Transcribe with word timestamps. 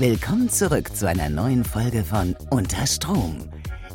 Willkommen 0.00 0.48
zurück 0.48 0.96
zu 0.96 1.06
einer 1.06 1.28
neuen 1.28 1.62
Folge 1.62 2.02
von 2.02 2.34
Unter 2.48 2.86
Strom, 2.86 3.50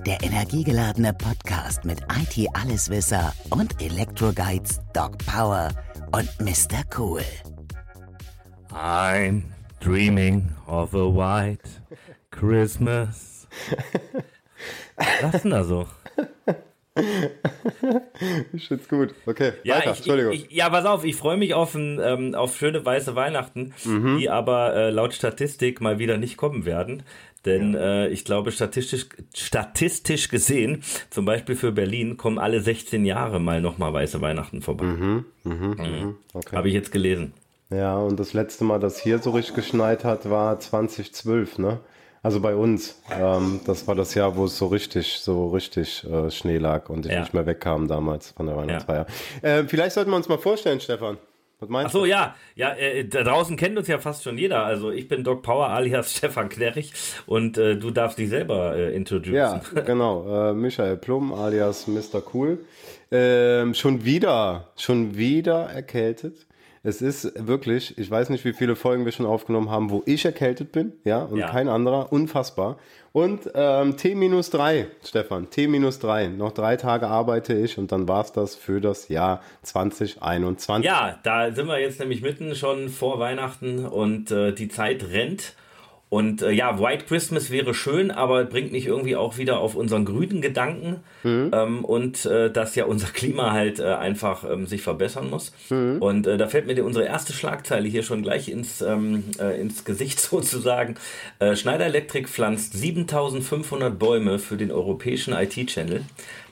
der 0.06 0.22
energiegeladene 0.22 1.14
Podcast 1.14 1.84
mit 1.84 2.00
IT-Alleswisser 2.02 3.34
und 3.50 3.82
Elektroguides 3.82 4.82
Doc 4.94 5.18
Power 5.26 5.70
und 6.12 6.30
Mr. 6.40 6.84
Cool. 6.96 7.24
I'm 8.70 9.46
dreaming 9.80 10.48
of 10.68 10.94
a 10.94 11.08
white 11.08 11.68
Christmas. 12.30 13.48
Was 15.24 15.34
ist 15.34 15.44
denn 15.44 15.52
da 15.52 15.64
so? 15.64 15.88
ich 18.54 18.68
find's 18.68 18.88
gut. 18.88 19.14
Okay, 19.26 19.54
ja, 19.64 19.76
weiter. 19.76 19.92
Ich, 19.92 19.98
Entschuldigung. 19.98 20.34
Ich, 20.34 20.52
ja, 20.52 20.70
pass 20.70 20.86
auf, 20.86 21.04
ich 21.04 21.16
freue 21.16 21.38
mich 21.38 21.54
auf, 21.54 21.76
ein, 21.76 22.00
ähm, 22.04 22.36
auf 22.36 22.58
schöne 22.58 22.86
weiße 22.86 23.16
Weihnachten, 23.16 23.74
mhm. 23.84 24.18
die 24.20 24.30
aber 24.30 24.76
äh, 24.76 24.90
laut 24.90 25.14
Statistik 25.14 25.82
mal 25.82 26.00
wieder 26.00 26.18
nicht 26.18 26.38
kommen 26.38 26.66
werden. 26.66 27.04
Denn 27.46 27.74
ja. 27.74 27.80
äh, 27.80 28.08
ich 28.10 28.26
glaube, 28.26 28.52
statistisch, 28.52 29.06
statistisch 29.36 30.30
gesehen, 30.30 30.84
zum 31.10 31.26
Beispiel 31.26 31.56
für 31.56 31.72
Berlin, 31.72 32.18
kommen 32.18 32.40
alle 32.40 32.60
16 32.60 33.06
Jahre 33.06 33.40
mal 33.40 33.62
nochmal 33.62 33.94
weiße 33.94 34.20
Weihnachten 34.22 34.62
vorbei. 34.62 34.86
Mhm, 34.86 35.26
mh, 35.44 35.54
mhm. 35.54 35.76
mhm. 35.78 36.16
Okay. 36.34 36.56
Habe 36.56 36.68
ich 36.68 36.74
jetzt 36.74 36.92
gelesen. 36.92 37.34
Ja, 37.70 37.98
und 37.98 38.20
das 38.20 38.34
letzte 38.34 38.64
Mal, 38.64 38.80
dass 38.80 39.00
hier 39.00 39.20
so 39.20 39.32
richtig 39.32 39.56
geschneit 39.56 40.04
hat, 40.04 40.30
war 40.30 40.60
2012, 40.60 41.58
ne? 41.60 41.80
Also 42.26 42.40
bei 42.40 42.56
uns. 42.56 43.00
Ähm, 43.12 43.60
das 43.68 43.88
war 43.88 43.94
das 43.94 44.16
Jahr, 44.16 44.36
wo 44.36 44.46
es 44.46 44.58
so 44.58 44.66
richtig, 44.66 45.20
so 45.20 45.50
richtig 45.50 46.04
äh, 46.06 46.32
Schnee 46.32 46.58
lag 46.58 46.90
und 46.90 47.06
ich 47.06 47.12
ja. 47.12 47.20
nicht 47.20 47.36
mehr 47.36 47.46
wegkam 47.46 47.88
damals 47.88 48.32
von 48.32 48.48
der 48.48 48.58
Weihnachtsfeier. 48.58 49.06
Ja. 49.44 49.60
Äh, 49.60 49.68
vielleicht 49.68 49.94
sollten 49.94 50.10
wir 50.10 50.18
uns 50.18 50.28
mal 50.28 50.40
vorstellen, 50.40 50.80
Stefan. 50.80 51.20
Was 51.60 51.70
meinst 51.70 51.90
Ach 51.90 51.92
so, 51.92 52.00
du? 52.00 52.06
ja. 52.06 52.36
Ja, 52.56 52.74
äh, 52.74 53.06
da 53.06 53.22
draußen 53.22 53.58
kennt 53.58 53.78
uns 53.78 53.88
ja 53.88 54.00
fast 54.00 54.24
schon 54.24 54.40
jeder. 54.40 54.66
Also 54.66 54.90
ich 54.90 55.08
bin 55.08 55.24
Doc 55.24 55.44
Power 55.44 55.70
alias 55.70 56.14
Stefan 56.18 56.50
Klerich 56.50 56.94
und 57.28 57.60
äh, 57.60 57.78
du 57.78 57.92
darfst 57.92 58.18
dich 58.18 58.30
selber 58.30 58.76
äh, 58.76 58.96
introducen. 58.96 59.36
Ja, 59.36 59.62
genau. 59.86 60.50
Äh, 60.50 60.54
Michael 60.56 60.98
Plum 60.98 61.32
alias 61.32 61.86
Mr. 61.86 62.24
Cool. 62.34 62.58
Ähm, 63.12 63.76
schon 63.76 64.04
wieder, 64.04 64.70
schon 64.78 65.16
wieder 65.16 65.66
erkältet. 65.66 66.45
Es 66.86 67.02
ist 67.02 67.48
wirklich, 67.48 67.98
ich 67.98 68.12
weiß 68.12 68.30
nicht, 68.30 68.46
wie 68.46 68.54
viele 68.54 68.76
Folgen 68.76 69.06
wir 69.06 69.12
schon 69.12 69.26
aufgenommen 69.26 69.72
haben, 69.72 69.90
wo 69.90 70.04
ich 70.06 70.24
erkältet 70.24 70.72
bin, 70.72 70.94
ja, 71.04 71.24
und 71.24 71.40
ja. 71.40 71.50
kein 71.50 71.68
anderer. 71.68 72.12
Unfassbar. 72.12 72.78
Und 73.12 73.50
ähm, 73.56 73.98
T 73.98 74.14
minus 74.14 74.52
drei, 74.52 74.86
Stefan, 75.04 75.50
T 75.50 75.68
minus 75.68 75.98
drei. 75.98 76.28
Noch 76.28 76.52
drei 76.52 76.76
Tage 76.76 77.08
arbeite 77.08 77.56
ich 77.56 77.80
und 77.80 77.92
dann 77.92 78.08
war's 78.08 78.34
das 78.34 78.56
für 78.56 78.82
das 78.82 79.08
Jahr 79.08 79.42
2021. 79.64 80.86
Ja, 80.86 81.18
da 81.24 81.52
sind 81.52 81.66
wir 81.68 81.80
jetzt 81.80 82.00
nämlich 82.00 82.22
mitten 82.22 82.54
schon 82.54 82.90
vor 82.90 83.18
Weihnachten 83.18 83.84
und 83.84 84.30
äh, 84.30 84.52
die 84.52 84.68
Zeit 84.68 85.10
rennt. 85.10 85.56
Und 86.10 86.44
äh, 86.44 86.52
ja, 86.52 86.80
White 86.80 87.06
Christmas 87.08 87.50
wäre 87.50 87.74
schön, 87.74 88.12
aber 88.12 88.46
bringt 88.46 88.72
mich 88.72 88.86
irgendwie 88.86 89.16
auch 89.16 89.38
wieder 89.38 89.58
auf 89.60 89.76
unseren 89.76 90.06
grünen 90.06 90.40
Gedanken 90.40 90.98
mhm. 91.24 91.52
ähm, 91.52 91.84
und 91.84 92.26
äh, 92.26 92.52
dass 92.52 92.76
ja 92.76 92.86
unser 92.86 93.08
Klima 93.08 93.52
halt 93.52 93.80
äh, 93.80 93.86
einfach 93.86 94.50
ähm, 94.50 94.68
sich 94.68 94.84
verbessern 94.84 95.30
muss. 95.30 95.52
Mhm. 95.70 95.98
Und 96.00 96.28
äh, 96.28 96.38
da 96.38 96.48
fällt 96.48 96.68
mir 96.68 96.86
unsere 96.86 97.06
erste 97.06 97.34
Schlagzeile 97.34 97.88
hier 97.88 98.04
schon 98.04 98.22
gleich 98.22 98.50
ins, 98.50 98.82
ähm, 98.82 99.24
äh, 99.40 99.60
ins 99.60 99.84
Gesicht 99.84 100.20
sozusagen. 100.22 100.96
Äh, 101.40 101.56
Schneider 101.56 101.86
Electric 101.86 102.28
pflanzt 102.28 102.74
7500 102.74 103.98
Bäume 103.98 104.38
für 104.38 104.58
den 104.58 104.72
europäischen 104.72 105.34
IT-Channel. 105.34 106.04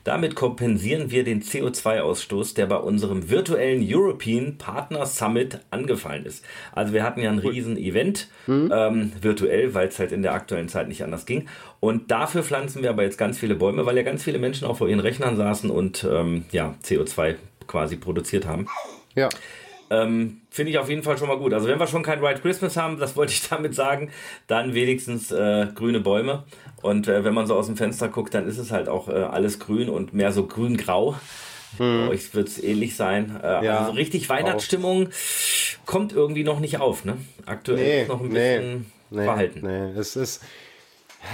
Damit 0.04 0.36
kompensieren 0.36 1.12
wir 1.12 1.24
den 1.24 1.42
CO2-Ausstoß, 1.42 2.56
der 2.56 2.66
bei 2.66 2.76
unserem 2.76 3.30
virtuellen 3.30 3.86
European 3.88 4.58
Partner 4.58 5.06
Summit 5.06 5.60
angefallen 5.72 6.26
ist. 6.26 6.44
Also 6.74 6.94
wir 6.94 7.04
hatten 7.04 7.22
ja 7.22 7.30
ein 7.30 7.40
riesen 7.40 7.78
Event, 7.78 8.28
mhm. 8.48 8.72
ähm, 8.74 9.12
virtuell, 9.22 9.74
weil 9.74 9.88
es 9.88 10.00
halt 10.00 10.12
in 10.12 10.22
der 10.22 10.34
aktuellen 10.34 10.68
Zeit 10.68 10.88
nicht 10.88 11.04
anders 11.04 11.26
ging. 11.26 11.48
Und 11.80 12.12
dafür 12.12 12.44
pflanzen 12.44 12.84
wir 12.84 12.90
aber 12.90 13.04
jetzt 13.04 13.18
ganz 13.18 13.38
viele 13.38 13.56
Bäume, 13.56 13.86
weil 13.86 13.96
ja 13.96 14.04
ganz 14.04 14.24
viele 14.24 14.40
Menschen 14.40 14.68
auch 14.68 14.78
vor 14.78 14.90
ihren 14.90 15.00
Rechnern 15.00 15.38
saßen 15.38 15.70
und 15.70 16.06
ähm, 16.10 16.46
ja, 16.52 16.76
CO2 16.84 17.36
quasi 17.68 17.96
produziert 17.96 18.46
haben. 18.46 18.68
Ja. 19.16 19.30
Ähm, 20.02 20.42
Finde 20.50 20.72
ich 20.72 20.78
auf 20.78 20.90
jeden 20.90 21.04
Fall 21.04 21.18
schon 21.18 21.28
mal 21.28 21.38
gut. 21.38 21.54
Also 21.54 21.68
wenn 21.68 21.80
wir 21.80 21.88
schon 21.88 22.04
kein 22.04 22.22
White 22.22 22.42
Christmas 22.42 22.78
haben, 22.78 23.00
das 23.00 23.16
wollte 23.16 23.34
ich 23.34 23.48
damit 23.50 23.76
sagen, 23.76 24.12
dann 24.48 24.74
wenigstens 24.74 25.32
äh, 25.32 25.68
grüne 25.74 26.00
Bäume. 26.00 26.44
Und 26.82 27.08
äh, 27.08 27.24
wenn 27.24 27.34
man 27.34 27.48
so 27.48 27.56
aus 27.56 27.68
dem 27.68 27.78
Fenster 27.78 28.10
guckt, 28.10 28.34
dann 28.34 28.48
ist 28.48 28.58
es 28.58 28.72
halt 28.72 28.90
auch 28.90 29.08
äh, 29.08 29.14
alles 29.14 29.60
grün 29.60 29.90
und 29.90 30.14
mehr 30.14 30.32
so 30.32 30.46
grün-grau. 30.46 31.16
Hm. 31.78 32.06
Bei 32.06 32.14
euch 32.14 32.34
wird 32.36 32.50
es 32.50 32.62
ähnlich 32.62 32.96
sein. 32.96 33.40
Äh, 33.42 33.66
ja, 33.66 33.80
also 33.80 33.92
so 33.92 33.98
richtig 33.98 34.30
Weihnachtsstimmung 34.30 35.10
kommt 35.86 36.14
irgendwie 36.14 36.44
noch 36.44 36.60
nicht 36.60 36.80
auf. 36.80 37.04
Ne? 37.04 37.18
Aktuell 37.46 37.78
nee, 37.78 38.02
ist 38.04 38.10
noch 38.10 38.22
ein 38.22 38.30
bisschen 38.30 38.92
nee, 39.10 39.24
verhalten. 39.24 39.62
Nee, 39.64 40.00
es 40.00 40.16
ist 40.16 40.44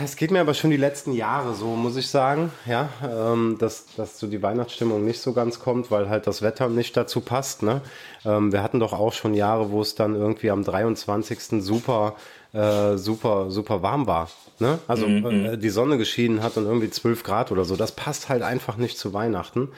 es 0.04 0.16
geht 0.16 0.32
mir 0.32 0.42
aber 0.42 0.54
schon 0.54 0.70
die 0.70 0.78
letzten 0.78 1.14
Jahre 1.14 1.56
so, 1.56 1.68
muss 1.76 1.98
ich 1.98 2.08
sagen, 2.08 2.52
ja, 2.66 2.90
ähm, 3.04 3.58
dass, 3.60 3.88
dass 3.96 4.20
so 4.20 4.28
die 4.28 4.42
Weihnachtsstimmung 4.42 5.04
nicht 5.04 5.20
so 5.20 5.34
ganz 5.34 5.60
kommt, 5.60 5.90
weil 5.90 6.10
halt 6.10 6.28
das 6.28 6.42
Wetter 6.42 6.70
nicht 6.70 6.96
dazu 6.96 7.22
passt. 7.22 7.64
Ne? 7.64 7.82
Ähm, 8.24 8.52
wir 8.52 8.62
hatten 8.62 8.80
doch 8.80 8.94
auch 8.94 9.14
schon 9.14 9.34
Jahre, 9.34 9.72
wo 9.72 9.82
es 9.82 9.96
dann 9.96 10.16
irgendwie 10.16 10.52
am 10.52 10.64
23. 10.64 11.64
super, 11.64 12.16
äh, 12.54 12.98
super, 12.98 13.50
super 13.50 13.82
warm 13.82 14.06
war. 14.06 14.30
Ne? 14.60 14.80
Also 14.88 15.08
mhm. 15.08 15.46
äh, 15.46 15.58
die 15.58 15.70
Sonne 15.70 15.98
geschienen 15.98 16.44
hat 16.44 16.58
und 16.58 16.66
irgendwie 16.66 16.90
12 16.90 17.24
Grad 17.24 17.52
oder 17.52 17.66
so. 17.66 17.76
Das 17.76 17.94
passt 17.94 18.30
halt 18.30 18.44
einfach 18.44 18.78
nicht 18.78 18.98
zu 18.98 19.14
Weihnachten. 19.14 19.70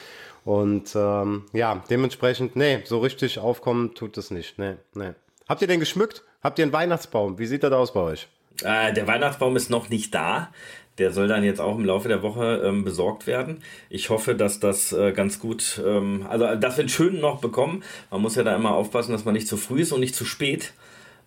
Und 0.44 0.96
ähm, 0.96 1.46
ja, 1.54 1.84
dementsprechend, 1.90 2.56
nee, 2.56 2.82
so 2.84 3.00
richtig 3.00 3.40
aufkommen 3.40 3.94
tut 3.94 4.18
es 4.18 4.32
nicht. 4.32 4.60
Nee, 4.60 4.76
nee. 4.94 5.12
Habt 5.48 5.62
ihr 5.62 5.68
den 5.68 5.80
geschmückt? 5.80 6.24
Habt 6.44 6.60
ihr 6.60 6.64
einen 6.64 6.74
Weihnachtsbaum? 6.74 7.38
Wie 7.38 7.46
sieht 7.46 7.64
das 7.64 7.72
aus 7.72 7.94
bei 7.94 8.00
euch? 8.00 8.28
Äh, 8.64 8.94
der 8.94 9.08
Weihnachtsbaum 9.08 9.56
ist 9.56 9.70
noch 9.70 9.90
nicht 9.90 10.14
da. 10.14 10.50
Der 10.98 11.12
soll 11.12 11.28
dann 11.28 11.44
jetzt 11.44 11.62
auch 11.62 11.78
im 11.78 11.86
Laufe 11.86 12.10
der 12.10 12.22
Woche 12.22 12.62
ähm, 12.66 12.84
besorgt 12.84 13.26
werden. 13.26 13.64
Ich 13.90 14.10
hoffe, 14.10 14.36
dass 14.36 14.60
das 14.60 14.92
äh, 14.92 15.14
ganz 15.14 15.40
gut, 15.40 15.82
ähm, 15.86 16.26
also 16.30 16.56
dass 16.56 16.78
wir 16.78 16.82
einen 16.82 16.90
schönen 16.90 17.22
noch 17.22 17.40
bekommen. 17.40 17.84
Man 18.12 18.22
muss 18.22 18.36
ja 18.36 18.44
da 18.44 18.56
immer 18.56 18.76
aufpassen, 18.76 19.12
dass 19.12 19.26
man 19.26 19.34
nicht 19.34 19.48
zu 19.48 19.58
früh 19.58 19.82
ist 19.82 19.94
und 19.94 20.02
nicht 20.02 20.16
zu 20.16 20.26
spät. 20.26 20.74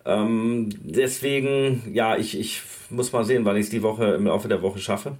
Ähm, 0.05 0.69
deswegen, 0.83 1.91
ja, 1.93 2.15
ich, 2.15 2.39
ich 2.39 2.61
muss 2.89 3.11
mal 3.11 3.25
sehen, 3.25 3.43
wann 3.43 3.57
ich 3.57 3.65
es 3.65 3.69
die 3.69 3.83
Woche 3.83 4.13
im 4.13 4.27
Laufe 4.27 4.47
der 4.47 4.61
Woche 4.61 4.79
schaffe. 4.79 5.17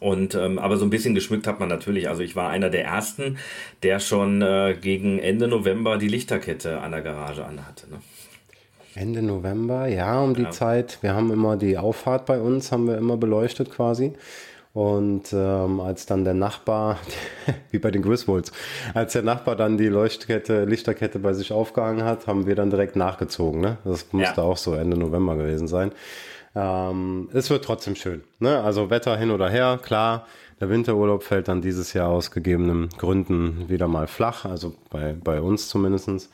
Und 0.00 0.34
ähm, 0.34 0.58
aber 0.58 0.76
so 0.76 0.84
ein 0.84 0.90
bisschen 0.90 1.14
geschmückt 1.14 1.46
hat 1.46 1.60
man 1.60 1.68
natürlich. 1.68 2.08
Also 2.08 2.22
ich 2.22 2.36
war 2.36 2.50
einer 2.50 2.70
der 2.70 2.84
ersten, 2.84 3.38
der 3.82 4.00
schon 4.00 4.42
äh, 4.42 4.76
gegen 4.80 5.18
Ende 5.18 5.48
November 5.48 5.98
die 5.98 6.08
Lichterkette 6.08 6.80
an 6.80 6.92
der 6.92 7.02
Garage 7.02 7.44
anhatte. 7.44 7.90
Ne? 7.90 7.98
Ende 8.94 9.22
November, 9.22 9.86
ja, 9.86 10.20
um 10.20 10.34
die 10.34 10.42
ja. 10.42 10.50
Zeit. 10.50 10.98
Wir 11.00 11.14
haben 11.14 11.32
immer 11.32 11.56
die 11.56 11.78
Auffahrt 11.78 12.26
bei 12.26 12.40
uns, 12.40 12.72
haben 12.72 12.86
wir 12.86 12.98
immer 12.98 13.16
beleuchtet 13.16 13.70
quasi. 13.70 14.12
Und 14.74 15.34
ähm, 15.34 15.80
als 15.80 16.06
dann 16.06 16.24
der 16.24 16.34
Nachbar, 16.34 16.98
wie 17.70 17.78
bei 17.78 17.90
den 17.90 18.02
Griswolds, 18.02 18.52
als 18.94 19.12
der 19.12 19.22
Nachbar 19.22 19.54
dann 19.54 19.76
die 19.76 19.88
Leuchtkette, 19.88 20.64
Lichterkette 20.64 21.18
bei 21.18 21.34
sich 21.34 21.52
aufgehangen 21.52 22.04
hat, 22.04 22.26
haben 22.26 22.46
wir 22.46 22.54
dann 22.54 22.70
direkt 22.70 22.96
nachgezogen. 22.96 23.60
Ne? 23.60 23.76
Das 23.84 24.12
musste 24.12 24.40
ja. 24.40 24.46
auch 24.46 24.56
so 24.56 24.74
Ende 24.74 24.96
November 24.96 25.36
gewesen 25.36 25.68
sein. 25.68 25.92
Ähm, 26.54 27.28
es 27.32 27.50
wird 27.50 27.64
trotzdem 27.64 27.96
schön. 27.96 28.22
Ne? 28.38 28.62
Also 28.62 28.88
Wetter 28.88 29.16
hin 29.16 29.30
oder 29.30 29.48
her, 29.50 29.78
klar. 29.82 30.26
Der 30.60 30.70
Winterurlaub 30.70 31.24
fällt 31.24 31.48
dann 31.48 31.60
dieses 31.60 31.92
Jahr 31.92 32.08
aus 32.08 32.30
gegebenen 32.30 32.88
Gründen 32.90 33.68
wieder 33.68 33.88
mal 33.88 34.06
flach, 34.06 34.44
also 34.44 34.74
bei, 34.90 35.12
bei 35.12 35.40
uns 35.40 35.68
zumindestens. 35.68 36.30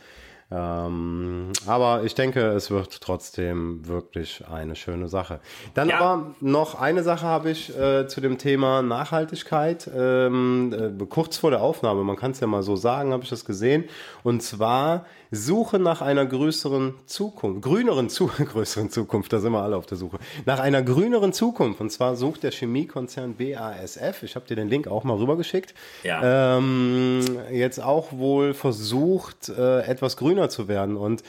Ähm, 0.50 1.52
aber 1.66 2.04
ich 2.04 2.14
denke, 2.14 2.40
es 2.40 2.70
wird 2.70 3.02
trotzdem 3.02 3.86
wirklich 3.86 4.44
eine 4.50 4.76
schöne 4.76 5.08
Sache. 5.08 5.40
Dann 5.74 5.90
ja. 5.90 5.98
aber 5.98 6.34
noch 6.40 6.74
eine 6.74 7.02
Sache 7.02 7.26
habe 7.26 7.50
ich 7.50 7.76
äh, 7.78 8.06
zu 8.08 8.22
dem 8.22 8.38
Thema 8.38 8.80
Nachhaltigkeit. 8.80 9.90
Ähm, 9.94 10.98
äh, 11.00 11.04
kurz 11.04 11.36
vor 11.36 11.50
der 11.50 11.60
Aufnahme, 11.60 12.02
man 12.02 12.16
kann 12.16 12.30
es 12.30 12.40
ja 12.40 12.46
mal 12.46 12.62
so 12.62 12.76
sagen, 12.76 13.12
habe 13.12 13.24
ich 13.24 13.30
das 13.30 13.44
gesehen. 13.44 13.84
Und 14.22 14.42
zwar 14.42 15.04
Suche 15.30 15.78
nach 15.78 16.00
einer 16.00 16.24
größeren 16.24 16.94
Zukunft, 17.06 17.62
grüneren 17.62 18.08
zu 18.08 18.26
größeren 18.38 18.90
Zukunft, 18.90 19.32
da 19.32 19.40
sind 19.40 19.52
wir 19.52 19.62
alle 19.62 19.76
auf 19.76 19.86
der 19.86 19.98
Suche, 19.98 20.18
nach 20.46 20.58
einer 20.58 20.82
grüneren 20.82 21.32
Zukunft. 21.32 21.80
Und 21.80 21.90
zwar 21.90 22.16
sucht 22.16 22.42
der 22.42 22.50
Chemiekonzern 22.50 23.34
BASF, 23.36 24.22
ich 24.22 24.34
habe 24.36 24.46
dir 24.46 24.56
den 24.56 24.68
Link 24.68 24.88
auch 24.88 25.04
mal 25.04 25.16
rübergeschickt, 25.16 25.74
ja. 26.02 26.58
ähm, 26.58 27.22
jetzt 27.50 27.82
auch 27.82 28.12
wohl 28.12 28.54
versucht, 28.54 29.48
äh, 29.50 29.82
etwas 29.82 30.16
grüner 30.16 30.48
zu 30.48 30.68
werden. 30.68 30.96
Und 30.96 31.22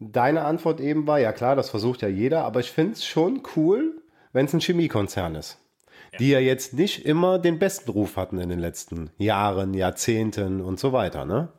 deine 0.00 0.44
Antwort 0.44 0.80
eben 0.80 1.06
war, 1.06 1.20
ja 1.20 1.32
klar, 1.32 1.56
das 1.56 1.70
versucht 1.70 2.02
ja 2.02 2.08
jeder, 2.08 2.44
aber 2.44 2.60
ich 2.60 2.70
finde 2.70 2.92
es 2.92 3.04
schon 3.04 3.42
cool, 3.56 4.00
wenn 4.32 4.46
es 4.46 4.52
ein 4.52 4.60
Chemiekonzern 4.60 5.34
ist. 5.34 5.58
Ja. 6.12 6.18
Die 6.18 6.30
ja 6.30 6.40
jetzt 6.40 6.74
nicht 6.74 7.06
immer 7.06 7.38
den 7.38 7.60
besten 7.60 7.90
Ruf 7.90 8.16
hatten 8.16 8.38
in 8.38 8.48
den 8.48 8.58
letzten 8.58 9.10
Jahren, 9.18 9.74
Jahrzehnten 9.74 10.60
und 10.60 10.80
so 10.80 10.92
weiter, 10.92 11.24
ne? 11.24 11.50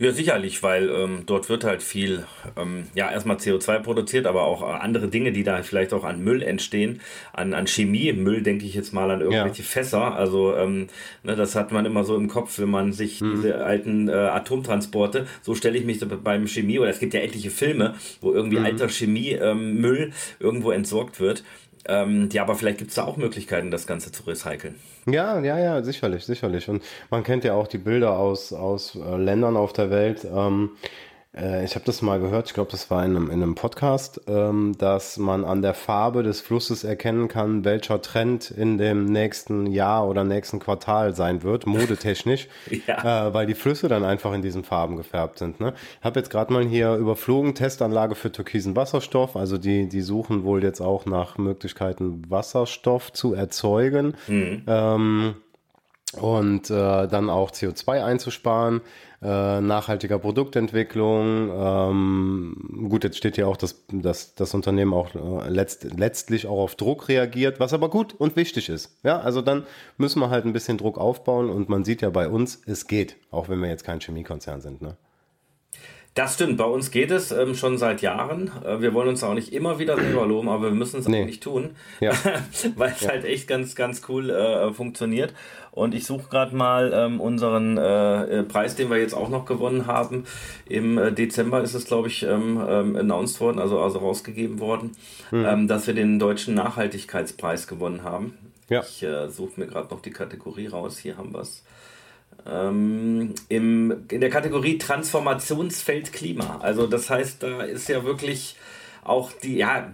Ja, 0.00 0.10
sicherlich, 0.10 0.62
weil 0.64 0.90
ähm, 0.90 1.22
dort 1.24 1.48
wird 1.48 1.62
halt 1.62 1.80
viel, 1.82 2.24
ähm, 2.56 2.88
ja, 2.94 3.12
erstmal 3.12 3.36
CO2 3.36 3.78
produziert, 3.78 4.26
aber 4.26 4.42
auch 4.42 4.62
andere 4.62 5.06
Dinge, 5.06 5.30
die 5.30 5.44
da 5.44 5.62
vielleicht 5.62 5.92
auch 5.92 6.02
an 6.02 6.22
Müll 6.22 6.42
entstehen, 6.42 7.00
an, 7.32 7.54
an 7.54 7.66
Chemiemüll, 7.66 8.42
denke 8.42 8.66
ich 8.66 8.74
jetzt 8.74 8.92
mal 8.92 9.08
an 9.12 9.20
irgendwelche 9.20 9.62
ja. 9.62 9.68
Fässer. 9.68 10.16
Also, 10.16 10.56
ähm, 10.56 10.88
ne, 11.22 11.36
das 11.36 11.54
hat 11.54 11.70
man 11.70 11.86
immer 11.86 12.02
so 12.02 12.16
im 12.16 12.26
Kopf, 12.26 12.58
wenn 12.58 12.70
man 12.70 12.92
sich 12.92 13.20
mhm. 13.20 13.36
diese 13.36 13.64
alten 13.64 14.08
äh, 14.08 14.12
Atomtransporte, 14.12 15.26
so 15.42 15.54
stelle 15.54 15.78
ich 15.78 15.84
mich 15.84 16.00
so 16.00 16.06
beim 16.08 16.48
Chemie, 16.48 16.80
oder 16.80 16.90
es 16.90 16.98
gibt 16.98 17.14
ja 17.14 17.20
etliche 17.20 17.50
Filme, 17.50 17.94
wo 18.20 18.32
irgendwie 18.32 18.58
mhm. 18.58 18.64
alter 18.64 18.88
Chemiemüll 18.88 20.02
ähm, 20.02 20.12
irgendwo 20.40 20.72
entsorgt 20.72 21.20
wird. 21.20 21.44
Ähm, 21.86 22.28
ja, 22.32 22.42
aber 22.42 22.54
vielleicht 22.54 22.78
gibt 22.78 22.90
es 22.90 22.96
da 22.96 23.04
auch 23.04 23.16
Möglichkeiten, 23.16 23.70
das 23.70 23.86
Ganze 23.86 24.10
zu 24.10 24.22
recyceln. 24.24 24.76
Ja, 25.06 25.38
ja, 25.40 25.58
ja, 25.58 25.82
sicherlich, 25.82 26.24
sicherlich. 26.24 26.68
Und 26.68 26.82
man 27.10 27.22
kennt 27.22 27.44
ja 27.44 27.54
auch 27.54 27.66
die 27.66 27.78
Bilder 27.78 28.18
aus, 28.18 28.52
aus 28.52 28.94
äh, 28.96 29.16
Ländern 29.16 29.56
auf 29.56 29.72
der 29.72 29.90
Welt. 29.90 30.24
Ähm, 30.24 30.70
äh, 31.36 31.64
ich 31.64 31.74
habe 31.74 31.84
das 31.84 32.02
mal 32.02 32.20
gehört, 32.20 32.48
ich 32.48 32.54
glaube, 32.54 32.70
das 32.70 32.90
war 32.90 33.04
in 33.04 33.16
einem, 33.16 33.30
in 33.30 33.42
einem 33.42 33.54
Podcast, 33.54 34.20
ähm, 34.26 34.74
dass 34.78 35.18
man 35.18 35.44
an 35.44 35.62
der 35.62 35.74
Farbe 35.74 36.22
des 36.22 36.40
Flusses 36.40 36.84
erkennen 36.84 37.28
kann, 37.28 37.64
welcher 37.64 38.00
Trend 38.02 38.50
in 38.50 38.78
dem 38.78 39.06
nächsten 39.06 39.66
Jahr 39.66 40.08
oder 40.08 40.24
nächsten 40.24 40.60
Quartal 40.60 41.14
sein 41.14 41.42
wird, 41.42 41.66
modetechnisch, 41.66 42.48
ja. 42.86 43.28
äh, 43.28 43.34
weil 43.34 43.46
die 43.46 43.54
Flüsse 43.54 43.88
dann 43.88 44.04
einfach 44.04 44.32
in 44.32 44.42
diesen 44.42 44.64
Farben 44.64 44.96
gefärbt 44.96 45.38
sind. 45.38 45.60
Ne? 45.60 45.74
Ich 45.98 46.04
habe 46.04 46.20
jetzt 46.20 46.30
gerade 46.30 46.52
mal 46.52 46.64
hier 46.64 46.94
überflogen, 46.96 47.54
Testanlage 47.54 48.14
für 48.14 48.30
türkisen 48.30 48.76
Wasserstoff, 48.76 49.36
also 49.36 49.58
die, 49.58 49.88
die 49.88 50.02
suchen 50.02 50.44
wohl 50.44 50.62
jetzt 50.62 50.80
auch 50.80 51.06
nach 51.06 51.38
Möglichkeiten, 51.38 52.22
Wasserstoff 52.28 53.12
zu 53.12 53.34
erzeugen. 53.34 54.14
Mhm. 54.28 54.62
Ähm, 54.66 55.34
und 56.20 56.70
äh, 56.70 57.08
dann 57.08 57.30
auch 57.30 57.50
CO2 57.50 58.04
einzusparen 58.04 58.80
äh, 59.24 59.60
nachhaltiger 59.62 60.18
Produktentwicklung. 60.18 61.50
Ähm, 61.50 62.86
gut, 62.90 63.04
jetzt 63.04 63.16
steht 63.16 63.36
hier 63.36 63.48
auch, 63.48 63.56
dass, 63.56 63.82
dass 63.90 64.34
das 64.34 64.52
Unternehmen 64.52 64.92
auch 64.92 65.14
äh, 65.14 65.48
letzt, 65.48 65.84
letztlich 65.98 66.46
auch 66.46 66.58
auf 66.58 66.74
Druck 66.74 67.08
reagiert, 67.08 67.58
was 67.58 67.72
aber 67.72 67.88
gut 67.88 68.12
und 68.12 68.36
wichtig 68.36 68.68
ist. 68.68 68.98
Ja, 69.02 69.20
also 69.20 69.40
dann 69.40 69.64
müssen 69.96 70.20
wir 70.20 70.28
halt 70.28 70.44
ein 70.44 70.52
bisschen 70.52 70.76
Druck 70.76 70.98
aufbauen 70.98 71.48
und 71.48 71.70
man 71.70 71.84
sieht 71.84 72.02
ja 72.02 72.10
bei 72.10 72.28
uns, 72.28 72.60
es 72.66 72.86
geht, 72.86 73.16
auch 73.30 73.48
wenn 73.48 73.62
wir 73.62 73.68
jetzt 73.70 73.84
kein 73.84 74.00
Chemiekonzern 74.00 74.60
sind. 74.60 74.82
Ne? 74.82 74.96
Das 76.14 76.34
stimmt, 76.34 76.58
bei 76.58 76.64
uns 76.64 76.92
geht 76.92 77.10
es 77.10 77.32
ähm, 77.32 77.56
schon 77.56 77.76
seit 77.76 78.00
Jahren. 78.00 78.52
Äh, 78.64 78.80
wir 78.80 78.94
wollen 78.94 79.08
uns 79.08 79.24
auch 79.24 79.34
nicht 79.34 79.52
immer 79.52 79.80
wieder 79.80 79.96
selber 79.96 80.26
loben, 80.26 80.48
aber 80.48 80.66
wir 80.66 80.70
müssen 80.70 81.00
es 81.00 81.08
nee. 81.08 81.22
auch 81.22 81.26
nicht 81.26 81.42
tun, 81.42 81.70
ja. 82.00 82.12
weil 82.76 82.92
es 82.92 83.00
ja. 83.00 83.08
halt 83.08 83.24
echt 83.24 83.48
ganz, 83.48 83.74
ganz 83.74 84.02
cool 84.08 84.30
äh, 84.30 84.72
funktioniert. 84.72 85.34
Und 85.72 85.92
ich 85.92 86.06
suche 86.06 86.28
gerade 86.30 86.54
mal 86.54 86.92
ähm, 86.94 87.20
unseren 87.20 87.78
äh, 87.78 88.40
äh, 88.40 88.42
Preis, 88.44 88.76
den 88.76 88.90
wir 88.90 88.98
jetzt 88.98 89.14
auch 89.14 89.28
noch 89.28 89.44
gewonnen 89.44 89.88
haben. 89.88 90.24
Im 90.68 90.98
äh, 90.98 91.10
Dezember 91.10 91.62
ist 91.62 91.74
es, 91.74 91.84
glaube 91.84 92.06
ich, 92.06 92.22
ähm, 92.22 92.62
ähm, 92.64 92.94
announced 92.94 93.40
worden, 93.40 93.58
also, 93.58 93.80
also 93.80 93.98
rausgegeben 93.98 94.60
worden, 94.60 94.92
mhm. 95.32 95.66
dass 95.66 95.88
wir 95.88 95.94
den 95.94 96.20
deutschen 96.20 96.54
Nachhaltigkeitspreis 96.54 97.66
gewonnen 97.66 98.04
haben. 98.04 98.38
Ja. 98.68 98.82
Ich 98.82 99.02
äh, 99.02 99.28
suche 99.28 99.58
mir 99.58 99.66
gerade 99.66 99.92
noch 99.92 100.00
die 100.00 100.12
Kategorie 100.12 100.68
raus. 100.68 100.98
Hier 100.98 101.16
haben 101.16 101.34
wir 101.34 101.40
es 101.40 101.64
ähm, 102.50 103.34
im, 103.48 104.04
in 104.10 104.20
der 104.20 104.30
Kategorie 104.30 104.78
Transformationsfeld 104.78 106.12
Klima. 106.12 106.58
Also 106.62 106.86
das 106.86 107.10
heißt, 107.10 107.42
da 107.42 107.62
ist 107.62 107.88
ja 107.88 108.04
wirklich 108.04 108.56
auch 109.02 109.32
die, 109.32 109.56
ja, 109.56 109.92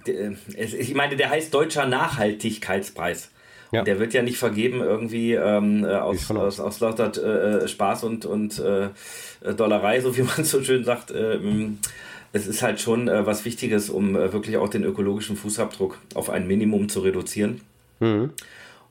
ich 0.56 0.94
meine, 0.94 1.16
der 1.16 1.30
heißt 1.30 1.52
Deutscher 1.52 1.86
Nachhaltigkeitspreis. 1.86 3.30
Ja. 3.72 3.82
Der 3.82 4.00
wird 4.00 4.14
ja 4.14 4.22
nicht 4.22 4.38
vergeben 4.38 4.80
irgendwie 4.80 5.34
ähm, 5.34 5.84
äh, 5.84 5.94
aus, 5.94 6.30
aus, 6.30 6.58
aus 6.58 6.80
lauter 6.80 7.62
äh, 7.62 7.68
Spaß 7.68 8.02
und, 8.02 8.26
und 8.26 8.58
äh, 8.58 8.88
Dollerei, 9.56 10.00
so 10.00 10.16
wie 10.16 10.22
man 10.36 10.44
so 10.44 10.62
schön 10.62 10.84
sagt. 10.84 11.12
Ähm, 11.12 11.78
es 12.32 12.46
ist 12.46 12.62
halt 12.62 12.80
schon 12.80 13.08
äh, 13.08 13.26
was 13.26 13.44
Wichtiges, 13.44 13.90
um 13.90 14.16
äh, 14.16 14.32
wirklich 14.32 14.56
auch 14.56 14.68
den 14.68 14.84
ökologischen 14.84 15.36
Fußabdruck 15.36 15.98
auf 16.14 16.30
ein 16.30 16.46
Minimum 16.46 16.88
zu 16.88 17.00
reduzieren. 17.00 17.60
Mhm. 18.00 18.30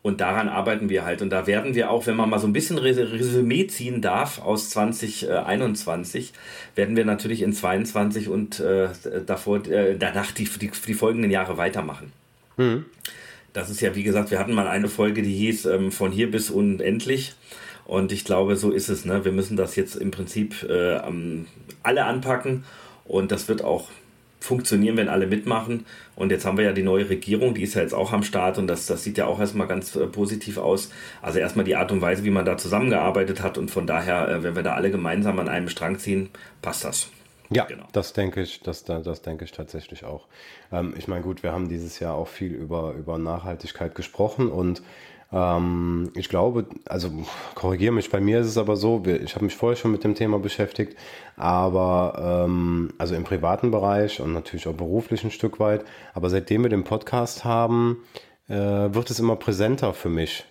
Und 0.02 0.22
daran 0.22 0.48
arbeiten 0.48 0.90
wir 0.90 1.04
halt. 1.04 1.22
Und 1.22 1.30
da 1.30 1.46
werden 1.46 1.76
wir 1.76 1.92
auch, 1.92 2.08
wenn 2.08 2.16
man 2.16 2.30
mal 2.30 2.40
so 2.40 2.48
ein 2.48 2.54
bisschen 2.54 2.78
Resümee 2.78 3.68
ziehen 3.68 4.02
darf 4.02 4.42
aus 4.42 4.70
2021, 4.70 6.32
werden 6.76 6.96
wir 6.96 7.04
natürlich 7.04 7.42
in 7.42 7.52
22 7.52 8.30
und 8.30 8.62
äh, 8.62 8.90
davor, 9.26 9.66
äh, 9.68 9.98
danach 9.98 10.32
die, 10.32 10.46
die, 10.46 10.72
die, 10.72 10.94
folgenden 10.94 11.32
Jahre 11.32 11.58
weitermachen. 11.58 12.14
Mhm. 12.56 12.86
Das 13.52 13.70
ist 13.70 13.82
ja, 13.82 13.94
wie 13.96 14.04
gesagt, 14.04 14.32
wir 14.32 14.40
hatten 14.40 14.54
mal 14.54 14.68
eine 14.68 14.88
Folge, 14.88 15.22
die 15.22 15.34
hieß 15.34 15.66
ähm, 15.66 15.92
von 15.92 16.12
hier 16.12 16.32
bis 16.32 16.50
unendlich. 16.50 17.34
Und 17.86 18.12
ich 18.12 18.24
glaube, 18.24 18.56
so 18.56 18.72
ist 18.72 18.88
es. 18.88 19.04
Ne? 19.04 19.26
Wir 19.26 19.32
müssen 19.32 19.58
das 19.58 19.76
jetzt 19.76 19.96
im 19.96 20.12
Prinzip 20.12 20.64
äh, 20.64 21.00
alle 21.84 22.06
anpacken. 22.06 22.64
Und 23.04 23.32
das 23.32 23.48
wird 23.48 23.64
auch 23.64 23.90
funktionieren, 24.40 24.98
wenn 24.98 25.10
alle 25.10 25.28
mitmachen. 25.28 25.86
Und 26.16 26.32
jetzt 26.32 26.46
haben 26.46 26.58
wir 26.58 26.66
ja 26.66 26.74
die 26.74 26.84
neue 26.84 27.10
Regierung, 27.10 27.54
die 27.54 27.64
ist 27.64 27.76
ja 27.76 27.82
jetzt 27.82 27.94
auch 27.94 28.14
am 28.14 28.24
Start 28.24 28.58
und 28.58 28.68
das, 28.68 28.86
das 28.86 29.04
sieht 29.04 29.18
ja 29.18 29.26
auch 29.26 29.40
erstmal 29.40 29.68
ganz 29.68 29.96
äh, 29.96 30.08
positiv 30.08 30.58
aus. 30.58 30.92
Also 31.22 31.40
erstmal 31.40 31.66
die 31.66 31.76
Art 31.76 31.92
und 31.92 32.02
Weise, 32.02 32.24
wie 32.24 32.30
man 32.30 32.46
da 32.46 32.58
zusammengearbeitet 32.58 33.42
hat 33.42 33.58
und 33.58 33.70
von 33.72 33.88
daher, 33.88 34.28
äh, 34.28 34.44
wenn 34.44 34.56
wir 34.56 34.64
da 34.64 34.74
alle 34.74 34.92
gemeinsam 34.92 35.40
an 35.40 35.50
einem 35.50 35.70
Strang 35.70 36.00
ziehen, 36.00 36.30
passt 36.62 36.84
das. 36.84 37.10
Ja, 37.52 37.66
genau. 37.66 37.88
das 37.94 38.14
denke 38.14 38.42
ich, 38.42 38.62
das, 38.62 38.84
das 38.84 39.22
denke 39.24 39.44
ich 39.44 39.52
tatsächlich 39.52 40.04
auch. 40.06 40.28
Ähm, 40.72 40.94
ich 40.98 41.08
meine, 41.08 41.24
gut, 41.24 41.42
wir 41.42 41.52
haben 41.52 41.68
dieses 41.68 42.00
Jahr 42.00 42.14
auch 42.14 42.28
viel 42.28 42.54
über, 42.54 42.94
über 42.94 43.18
Nachhaltigkeit 43.18 43.96
gesprochen 43.96 44.50
und 44.50 44.84
ähm, 45.32 46.12
ich 46.16 46.30
glaube, 46.30 46.66
also 46.86 47.10
korrigiere 47.56 47.94
mich, 47.94 48.10
bei 48.10 48.20
mir 48.20 48.40
ist 48.40 48.48
es 48.48 48.58
aber 48.58 48.76
so, 48.76 49.04
ich 49.06 49.36
habe 49.36 49.46
mich 49.46 49.56
vorher 49.56 49.76
schon 49.76 49.92
mit 49.92 50.04
dem 50.04 50.16
Thema 50.16 50.40
beschäftigt, 50.40 50.98
aber 51.36 52.46
ähm, 52.46 52.94
also 52.98 53.16
im 53.16 53.24
privaten 53.24 53.72
Bereich 53.72 54.22
und 54.22 54.34
natürlich 54.34 54.68
auch 54.68 54.74
beruflich 54.74 55.24
ein 55.24 55.32
Stück 55.32 55.60
weit, 55.60 55.86
aber 56.14 56.30
seitdem 56.30 56.64
wir 56.64 56.70
den 56.70 56.84
Podcast 56.84 57.46
haben, 57.46 58.04
äh, 58.48 58.56
wird 58.56 59.10
es 59.12 59.20
immer 59.20 59.36
präsenter 59.36 59.94
für 59.94 60.10
mich. 60.10 60.46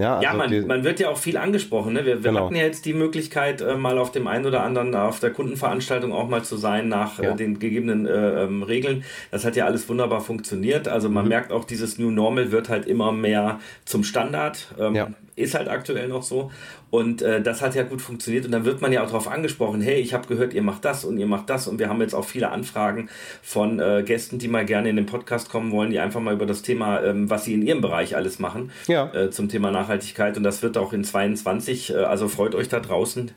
Ja, 0.00 0.16
also 0.16 0.24
ja 0.24 0.34
man, 0.34 0.66
man 0.66 0.84
wird 0.84 1.00
ja 1.00 1.10
auch 1.10 1.18
viel 1.18 1.36
angesprochen. 1.36 1.92
Ne? 1.92 2.06
Wir, 2.06 2.24
wir 2.24 2.30
genau. 2.30 2.46
hatten 2.46 2.56
ja 2.56 2.62
jetzt 2.62 2.84
die 2.84 2.94
Möglichkeit, 2.94 3.60
äh, 3.60 3.76
mal 3.76 3.98
auf 3.98 4.10
dem 4.12 4.26
einen 4.26 4.46
oder 4.46 4.62
anderen, 4.62 4.94
auf 4.94 5.20
der 5.20 5.30
Kundenveranstaltung 5.30 6.12
auch 6.12 6.28
mal 6.28 6.42
zu 6.42 6.56
sein 6.56 6.88
nach 6.88 7.18
äh, 7.18 7.24
ja. 7.24 7.30
äh, 7.32 7.36
den 7.36 7.58
gegebenen 7.58 8.06
äh, 8.06 8.44
ähm, 8.44 8.62
Regeln. 8.62 9.04
Das 9.30 9.44
hat 9.44 9.56
ja 9.56 9.66
alles 9.66 9.88
wunderbar 9.88 10.20
funktioniert. 10.20 10.88
Also 10.88 11.08
man 11.08 11.24
mhm. 11.24 11.28
merkt 11.28 11.52
auch, 11.52 11.64
dieses 11.64 11.98
New 11.98 12.10
Normal 12.10 12.52
wird 12.52 12.68
halt 12.68 12.86
immer 12.86 13.12
mehr 13.12 13.60
zum 13.84 14.04
Standard. 14.04 14.74
Ähm, 14.78 14.94
ja. 14.94 15.08
Ist 15.36 15.54
halt 15.54 15.68
aktuell 15.68 16.08
noch 16.08 16.22
so. 16.22 16.50
Und 16.90 17.22
äh, 17.22 17.40
das 17.40 17.62
hat 17.62 17.74
ja 17.74 17.84
gut 17.84 18.02
funktioniert. 18.02 18.44
Und 18.44 18.52
dann 18.52 18.64
wird 18.64 18.80
man 18.80 18.92
ja 18.92 19.02
auch 19.02 19.06
darauf 19.06 19.28
angesprochen, 19.28 19.80
hey, 19.80 20.00
ich 20.00 20.12
habe 20.12 20.26
gehört, 20.26 20.54
ihr 20.54 20.62
macht 20.62 20.84
das 20.84 21.04
und 21.04 21.18
ihr 21.18 21.26
macht 21.26 21.48
das. 21.48 21.68
Und 21.68 21.78
wir 21.78 21.88
haben 21.88 22.00
jetzt 22.00 22.14
auch 22.14 22.24
viele 22.24 22.50
Anfragen 22.50 23.08
von 23.42 23.78
äh, 23.78 24.02
Gästen, 24.04 24.38
die 24.38 24.48
mal 24.48 24.64
gerne 24.64 24.90
in 24.90 24.96
den 24.96 25.06
Podcast 25.06 25.50
kommen 25.50 25.70
wollen, 25.70 25.90
die 25.90 26.00
einfach 26.00 26.20
mal 26.20 26.34
über 26.34 26.46
das 26.46 26.62
Thema, 26.62 27.02
ähm, 27.02 27.30
was 27.30 27.44
sie 27.44 27.54
in 27.54 27.62
ihrem 27.62 27.80
Bereich 27.80 28.16
alles 28.16 28.38
machen, 28.40 28.72
ja. 28.88 29.12
äh, 29.14 29.30
zum 29.30 29.48
Thema 29.48 29.70
Nachhaltigkeit. 29.70 30.36
Und 30.36 30.42
das 30.42 30.62
wird 30.62 30.76
auch 30.76 30.92
in 30.92 31.04
22, 31.04 31.94
äh, 31.94 31.96
also 31.98 32.28
freut 32.28 32.54
euch 32.56 32.68
da 32.68 32.80
draußen 32.80 33.30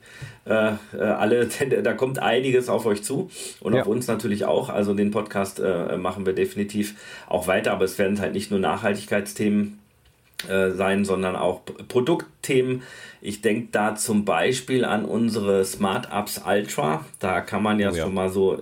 äh, 0.45 0.71
äh, 0.97 1.01
alle, 1.01 1.45
denn 1.59 1.83
da 1.83 1.93
kommt 1.93 2.19
einiges 2.19 2.69
auf 2.69 2.85
euch 2.87 3.03
zu 3.03 3.29
und 3.59 3.73
ja. 3.73 3.81
auf 3.81 3.87
uns 3.87 4.07
natürlich 4.07 4.45
auch. 4.45 4.69
Also 4.69 4.93
den 4.93 5.11
Podcast 5.11 5.61
machen 5.97 6.25
wir 6.25 6.33
definitiv 6.33 6.95
auch 7.27 7.47
weiter, 7.47 7.71
aber 7.71 7.85
es 7.85 7.97
werden 7.97 8.19
halt 8.19 8.33
nicht 8.33 8.49
nur 8.49 8.59
Nachhaltigkeitsthemen 8.59 9.79
sein, 10.47 11.05
sondern 11.05 11.35
auch 11.35 11.61
Produktthemen, 11.87 12.83
ich 13.21 13.41
denke 13.41 13.69
da 13.71 13.95
zum 13.95 14.25
Beispiel 14.25 14.83
an 14.83 15.05
unsere 15.05 15.63
Smart 15.63 16.09
Apps 16.11 16.41
Ultra. 16.45 17.05
Da 17.19 17.39
kann 17.39 17.63
man 17.63 17.79
ja, 17.79 17.89
oh 17.89 17.95
ja. 17.95 18.03
schon 18.03 18.13
mal 18.13 18.29
so 18.29 18.61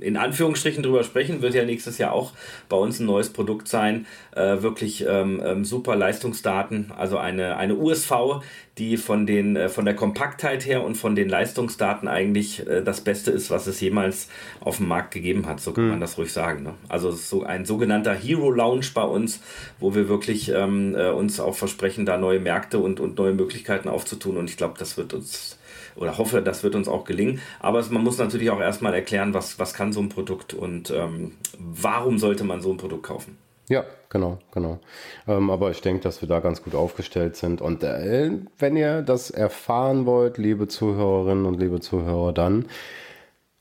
in 0.00 0.16
Anführungsstrichen 0.16 0.82
drüber 0.82 1.04
sprechen. 1.04 1.42
Wird 1.42 1.54
ja 1.54 1.64
nächstes 1.64 1.98
Jahr 1.98 2.12
auch 2.12 2.32
bei 2.68 2.76
uns 2.76 3.00
ein 3.00 3.06
neues 3.06 3.30
Produkt 3.30 3.68
sein. 3.68 4.06
Äh, 4.34 4.62
wirklich 4.62 5.04
ähm, 5.08 5.42
ähm, 5.44 5.64
super 5.64 5.96
Leistungsdaten. 5.96 6.92
Also 6.96 7.18
eine, 7.18 7.56
eine 7.56 7.76
USV, 7.76 8.42
die 8.78 8.96
von, 8.96 9.26
den, 9.26 9.56
äh, 9.56 9.68
von 9.68 9.84
der 9.84 9.94
Kompaktheit 9.94 10.64
her 10.64 10.84
und 10.84 10.94
von 10.94 11.14
den 11.14 11.28
Leistungsdaten 11.28 12.08
eigentlich 12.08 12.66
äh, 12.66 12.82
das 12.82 13.00
Beste 13.00 13.30
ist, 13.30 13.50
was 13.50 13.66
es 13.66 13.80
jemals 13.80 14.28
auf 14.60 14.76
dem 14.76 14.88
Markt 14.88 15.12
gegeben 15.12 15.46
hat. 15.46 15.60
So 15.60 15.72
kann 15.72 15.84
mhm. 15.84 15.90
man 15.90 16.00
das 16.00 16.16
ruhig 16.18 16.32
sagen. 16.32 16.62
Ne? 16.62 16.74
Also 16.88 17.10
so 17.10 17.42
ein 17.42 17.64
sogenannter 17.64 18.14
Hero 18.14 18.50
Lounge 18.50 18.86
bei 18.94 19.02
uns, 19.02 19.40
wo 19.80 19.94
wir 19.94 20.08
wirklich 20.08 20.50
ähm, 20.50 20.94
äh, 20.94 21.10
uns 21.10 21.40
auch 21.40 21.54
versprechen, 21.54 22.06
da 22.06 22.16
neue 22.16 22.40
Märkte 22.40 22.78
und, 22.78 23.00
und 23.00 23.18
neue 23.18 23.32
Möglichkeiten 23.32 23.88
aufzutun. 23.88 24.36
Und 24.36 24.48
ich 24.48 24.56
glaube, 24.56 24.74
das 24.78 24.96
wird 24.96 25.12
uns 25.14 25.58
oder 25.98 26.18
hoffe, 26.18 26.42
das 26.42 26.62
wird 26.62 26.74
uns 26.74 26.88
auch 26.88 27.04
gelingen. 27.04 27.40
Aber 27.60 27.84
man 27.90 28.02
muss 28.02 28.18
natürlich 28.18 28.50
auch 28.50 28.60
erstmal 28.60 28.94
erklären, 28.94 29.34
was, 29.34 29.58
was 29.58 29.74
kann 29.74 29.92
so 29.92 30.00
ein 30.00 30.08
Produkt 30.08 30.54
und 30.54 30.90
ähm, 30.90 31.32
warum 31.58 32.18
sollte 32.18 32.44
man 32.44 32.60
so 32.60 32.70
ein 32.70 32.76
Produkt 32.76 33.04
kaufen. 33.04 33.36
Ja, 33.68 33.84
genau, 34.08 34.38
genau. 34.50 34.78
Ähm, 35.26 35.50
aber 35.50 35.70
ich 35.70 35.82
denke, 35.82 36.02
dass 36.02 36.22
wir 36.22 36.28
da 36.28 36.40
ganz 36.40 36.62
gut 36.62 36.74
aufgestellt 36.74 37.36
sind. 37.36 37.60
Und 37.60 37.82
äh, 37.82 38.30
wenn 38.58 38.76
ihr 38.76 39.02
das 39.02 39.30
erfahren 39.30 40.06
wollt, 40.06 40.38
liebe 40.38 40.68
Zuhörerinnen 40.68 41.44
und 41.44 41.60
liebe 41.60 41.80
Zuhörer, 41.80 42.32
dann 42.32 42.66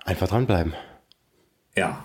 einfach 0.06 0.30
dranbleiben. 0.30 0.74
Ja, 1.76 2.04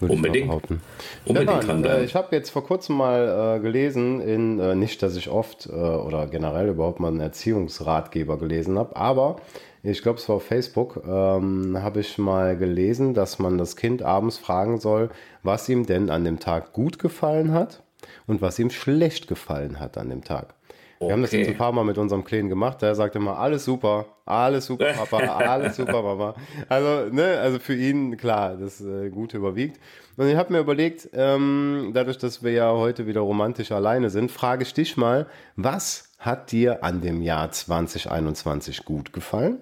Unbedingt. 0.00 0.52
Ich 0.64 1.30
Unbedingt 1.30 1.84
ja, 1.84 1.94
äh, 1.94 2.04
ich 2.04 2.14
habe 2.14 2.34
jetzt 2.34 2.50
vor 2.50 2.64
kurzem 2.64 2.96
mal 2.96 3.56
äh, 3.56 3.60
gelesen, 3.60 4.20
in, 4.20 4.60
äh, 4.60 4.74
nicht, 4.74 5.02
dass 5.02 5.16
ich 5.16 5.28
oft 5.28 5.66
äh, 5.66 5.72
oder 5.72 6.26
generell 6.26 6.68
überhaupt 6.68 7.00
mal 7.00 7.08
einen 7.08 7.20
Erziehungsratgeber 7.20 8.38
gelesen 8.38 8.78
habe, 8.78 8.96
aber 8.96 9.36
ich 9.82 10.02
glaube, 10.02 10.18
es 10.18 10.28
war 10.28 10.36
auf 10.36 10.42
Facebook, 10.42 11.02
ähm, 11.06 11.78
habe 11.80 12.00
ich 12.00 12.18
mal 12.18 12.56
gelesen, 12.56 13.14
dass 13.14 13.38
man 13.38 13.56
das 13.56 13.76
Kind 13.76 14.02
abends 14.02 14.36
fragen 14.36 14.80
soll, 14.80 15.10
was 15.44 15.68
ihm 15.68 15.86
denn 15.86 16.10
an 16.10 16.24
dem 16.24 16.40
Tag 16.40 16.72
gut 16.72 16.98
gefallen 16.98 17.52
hat 17.52 17.82
und 18.26 18.42
was 18.42 18.58
ihm 18.58 18.70
schlecht 18.70 19.28
gefallen 19.28 19.78
hat 19.78 19.96
an 19.96 20.10
dem 20.10 20.24
Tag. 20.24 20.55
Okay. 20.98 21.08
Wir 21.08 21.12
haben 21.12 21.22
das 21.22 21.32
jetzt 21.32 21.48
ein 21.48 21.56
paar 21.56 21.72
Mal 21.72 21.84
mit 21.84 21.98
unserem 21.98 22.24
Kleinen 22.24 22.48
gemacht. 22.48 22.80
Der 22.80 22.94
sagt 22.94 23.16
immer, 23.16 23.38
alles 23.38 23.64
super, 23.64 24.06
alles 24.24 24.66
super, 24.66 24.92
Papa, 24.92 25.18
alles 25.36 25.76
super, 25.76 26.02
Mama. 26.02 26.34
Also, 26.68 27.12
ne, 27.12 27.38
also 27.38 27.58
für 27.58 27.74
ihn, 27.74 28.16
klar, 28.16 28.56
das 28.56 28.80
äh, 28.80 29.10
Gute 29.10 29.36
überwiegt. 29.36 29.78
Und 30.16 30.28
ich 30.28 30.36
habe 30.36 30.52
mir 30.52 30.60
überlegt, 30.60 31.10
ähm, 31.12 31.90
dadurch, 31.92 32.16
dass 32.16 32.42
wir 32.42 32.52
ja 32.52 32.72
heute 32.72 33.06
wieder 33.06 33.20
romantisch 33.20 33.72
alleine 33.72 34.08
sind, 34.08 34.30
frage 34.30 34.62
ich 34.62 34.72
dich 34.72 34.96
mal, 34.96 35.26
was 35.56 36.14
hat 36.18 36.50
dir 36.50 36.82
an 36.82 37.02
dem 37.02 37.20
Jahr 37.20 37.50
2021 37.50 38.84
gut 38.84 39.12
gefallen? 39.12 39.58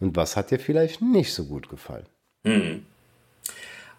Und 0.00 0.16
was 0.16 0.36
hat 0.36 0.50
dir 0.50 0.58
vielleicht 0.58 1.00
nicht 1.00 1.32
so 1.32 1.44
gut 1.44 1.70
gefallen? 1.70 2.06
Hm. 2.44 2.84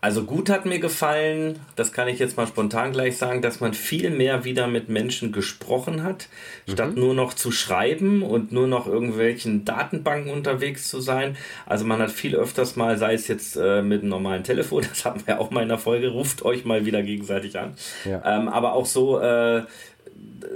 Also 0.03 0.25
gut 0.25 0.49
hat 0.49 0.65
mir 0.65 0.79
gefallen, 0.79 1.61
das 1.77 1.93
kann 1.93 2.09
ich 2.09 2.19
jetzt 2.19 2.35
mal 2.35 2.45
spontan 2.45 2.91
gleich 2.91 3.15
sagen, 3.15 3.41
dass 3.41 3.61
man 3.61 3.73
viel 3.73 4.09
mehr 4.09 4.43
wieder 4.43 4.67
mit 4.67 4.89
Menschen 4.89 5.31
gesprochen 5.31 6.03
hat, 6.03 6.27
mhm. 6.67 6.71
statt 6.73 6.95
nur 6.97 7.13
noch 7.13 7.33
zu 7.33 7.51
schreiben 7.51 8.21
und 8.21 8.51
nur 8.51 8.67
noch 8.67 8.85
irgendwelchen 8.85 9.63
Datenbanken 9.63 10.29
unterwegs 10.29 10.89
zu 10.89 10.99
sein. 10.99 11.37
Also 11.65 11.85
man 11.85 12.01
hat 12.01 12.11
viel 12.11 12.35
öfters 12.35 12.75
mal, 12.75 12.97
sei 12.97 13.13
es 13.13 13.29
jetzt 13.29 13.55
äh, 13.55 13.81
mit 13.81 14.01
einem 14.01 14.09
normalen 14.09 14.43
Telefon, 14.43 14.83
das 14.89 15.05
hatten 15.05 15.25
wir 15.25 15.39
auch 15.39 15.51
mal 15.51 15.63
in 15.63 15.69
der 15.69 15.77
Folge, 15.77 16.09
ruft 16.09 16.43
euch 16.43 16.65
mal 16.65 16.85
wieder 16.85 17.01
gegenseitig 17.01 17.57
an. 17.57 17.73
Ja. 18.03 18.21
Ähm, 18.25 18.49
aber 18.49 18.73
auch 18.73 18.85
so 18.85 19.21
äh, 19.21 19.63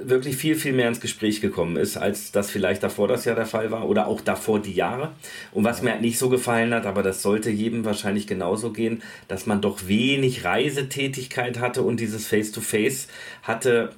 wirklich 0.04 0.38
viel, 0.38 0.56
viel 0.56 0.74
mehr 0.74 0.88
ins 0.88 1.02
Gespräch 1.02 1.42
gekommen 1.42 1.76
ist, 1.76 1.98
als 1.98 2.32
das 2.32 2.50
vielleicht 2.50 2.84
davor 2.84 3.08
das 3.08 3.26
Jahr 3.26 3.36
der 3.36 3.46
Fall 3.46 3.72
war 3.72 3.88
oder 3.88 4.08
auch 4.08 4.22
davor 4.22 4.62
die 4.62 4.74
Jahre. 4.74 5.12
Und 5.52 5.64
was 5.64 5.82
mir 5.82 5.92
halt 5.92 6.02
nicht 6.02 6.18
so 6.18 6.30
gefallen 6.30 6.74
hat, 6.74 6.86
aber 6.86 7.04
das 7.04 7.22
sollte 7.22 7.50
jedem 7.50 7.86
wahrscheinlich 7.86 8.28
genauso 8.28 8.72
gehen, 8.72 9.02
dass 9.28 9.46
man 9.46 9.62
doch 9.62 9.88
wenig 9.88 10.44
Reisetätigkeit 10.44 11.60
hatte 11.60 11.84
und 11.84 12.00
dieses 12.00 12.28
Face-to-Face 12.28 13.06
-face 13.06 13.08
hatte. 13.44 13.90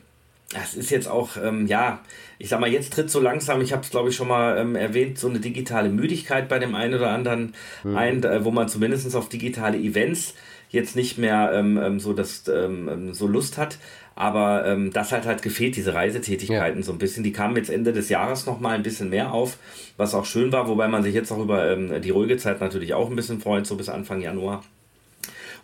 Das 0.52 0.74
ist 0.74 0.90
jetzt 0.90 1.08
auch, 1.08 1.38
ähm, 1.38 1.68
ja, 1.68 2.02
ich 2.40 2.50
sag 2.50 2.60
mal, 2.60 2.72
jetzt 2.72 2.94
tritt 2.94 3.12
so 3.12 3.20
langsam, 3.20 3.62
ich 3.62 3.72
habe 3.72 3.84
es 3.84 3.92
glaube 3.92 4.10
ich 4.10 4.16
schon 4.16 4.30
mal 4.30 4.58
ähm, 4.58 4.76
erwähnt, 4.76 5.20
so 5.20 5.30
eine 5.30 5.40
digitale 5.40 5.90
Müdigkeit 5.90 6.50
bei 6.50 6.58
dem 6.58 6.74
einen 6.74 6.96
oder 6.96 7.12
anderen 7.12 7.54
mhm. 7.84 7.96
ein, 7.96 8.24
äh, 8.24 8.44
wo 8.44 8.50
man 8.50 8.68
zumindest 8.68 9.16
auf 9.16 9.30
digitale 9.30 9.78
Events 9.78 10.34
jetzt 10.70 10.96
nicht 10.96 11.18
mehr 11.18 11.52
ähm, 11.54 11.78
ähm 11.78 12.00
so 12.00 12.14
das 12.14 12.48
ähm, 12.48 13.14
so 13.14 13.28
Lust 13.28 13.58
hat. 13.58 13.78
Aber 14.20 14.66
ähm, 14.66 14.92
das 14.92 15.14
hat 15.14 15.26
halt 15.26 15.42
gefehlt, 15.44 15.78
diese 15.78 15.94
Reisetätigkeiten 15.94 16.80
ja. 16.80 16.86
so 16.86 16.92
ein 16.92 16.98
bisschen. 16.98 17.24
Die 17.24 17.32
kamen 17.32 17.56
jetzt 17.56 17.70
Ende 17.70 17.94
des 17.94 18.10
Jahres 18.10 18.46
noch 18.46 18.60
mal 18.60 18.76
ein 18.76 18.84
bisschen 18.84 19.10
mehr 19.10 19.32
auf, 19.32 19.58
was 19.96 20.14
auch 20.14 20.26
schön 20.26 20.52
war, 20.52 20.68
wobei 20.68 20.90
man 20.90 21.04
sich 21.04 21.16
jetzt 21.16 21.32
auch 21.32 21.40
über 21.40 21.72
ähm, 21.72 22.02
die 22.02 22.10
ruhige 22.10 22.36
Zeit 22.36 22.60
natürlich 22.60 22.94
auch 22.94 23.10
ein 23.10 23.16
bisschen 23.16 23.40
freut, 23.40 23.66
so 23.66 23.78
bis 23.78 23.88
Anfang 23.88 24.20
Januar. 24.20 24.62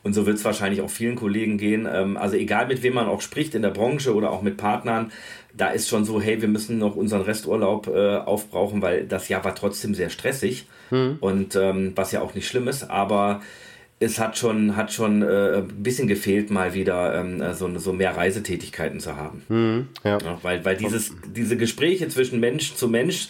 Und 0.04 0.14
so 0.14 0.26
wird 0.26 0.38
es 0.38 0.46
wahrscheinlich 0.46 0.82
auch 0.82 0.90
vielen 0.90 1.18
Kollegen 1.18 1.58
gehen. 1.58 1.86
Ähm, 1.92 2.16
also 2.16 2.38
egal 2.38 2.68
mit 2.68 2.82
wem 2.82 2.94
man 2.94 3.08
auch 3.08 3.20
spricht 3.20 3.56
in 3.56 3.62
der 3.62 3.72
Branche 3.72 4.16
oder 4.16 4.32
auch 4.32 4.42
mit 4.42 4.56
Partnern, 4.56 5.12
da 5.54 5.72
ist 5.72 5.90
schon 5.90 6.06
so, 6.06 6.22
hey, 6.22 6.42
wir 6.42 6.48
müssen 6.48 6.78
noch 6.78 6.96
unseren 6.96 7.24
Resturlaub 7.24 7.88
äh, 7.88 8.16
aufbrauchen, 8.20 8.82
weil 8.82 9.06
das 9.06 9.28
Jahr 9.28 9.44
war 9.44 9.56
trotzdem 9.56 9.94
sehr 9.94 10.10
stressig. 10.10 10.66
Mhm. 10.92 11.18
Und 11.20 11.58
ähm, 11.58 11.92
was 11.96 12.14
ja 12.14 12.22
auch 12.22 12.34
nicht 12.34 12.48
schlimm 12.48 12.70
ist, 12.70 12.90
aber 12.90 13.42
es 14.00 14.20
hat 14.20 14.38
schon, 14.38 14.76
hat 14.76 14.92
schon 14.92 15.22
äh, 15.22 15.58
ein 15.58 15.84
bisschen 15.84 16.08
gefehlt, 16.08 16.52
mal 16.52 16.74
wieder 16.74 17.16
ähm, 17.16 17.42
so, 17.54 17.78
so 17.80 17.94
mehr 17.94 18.16
Reisetätigkeiten 18.16 19.00
zu 19.00 19.16
haben. 19.16 19.44
Mhm, 19.48 19.88
ja. 20.04 20.18
ja. 20.18 20.40
weil, 20.42 20.66
weil 20.66 20.76
dieses, 20.76 21.14
diese 21.34 21.56
Gespräche 21.58 22.08
zwischen 22.10 22.40
Mensch 22.40 22.76
zu 22.76 22.90
Mensch, 22.90 23.30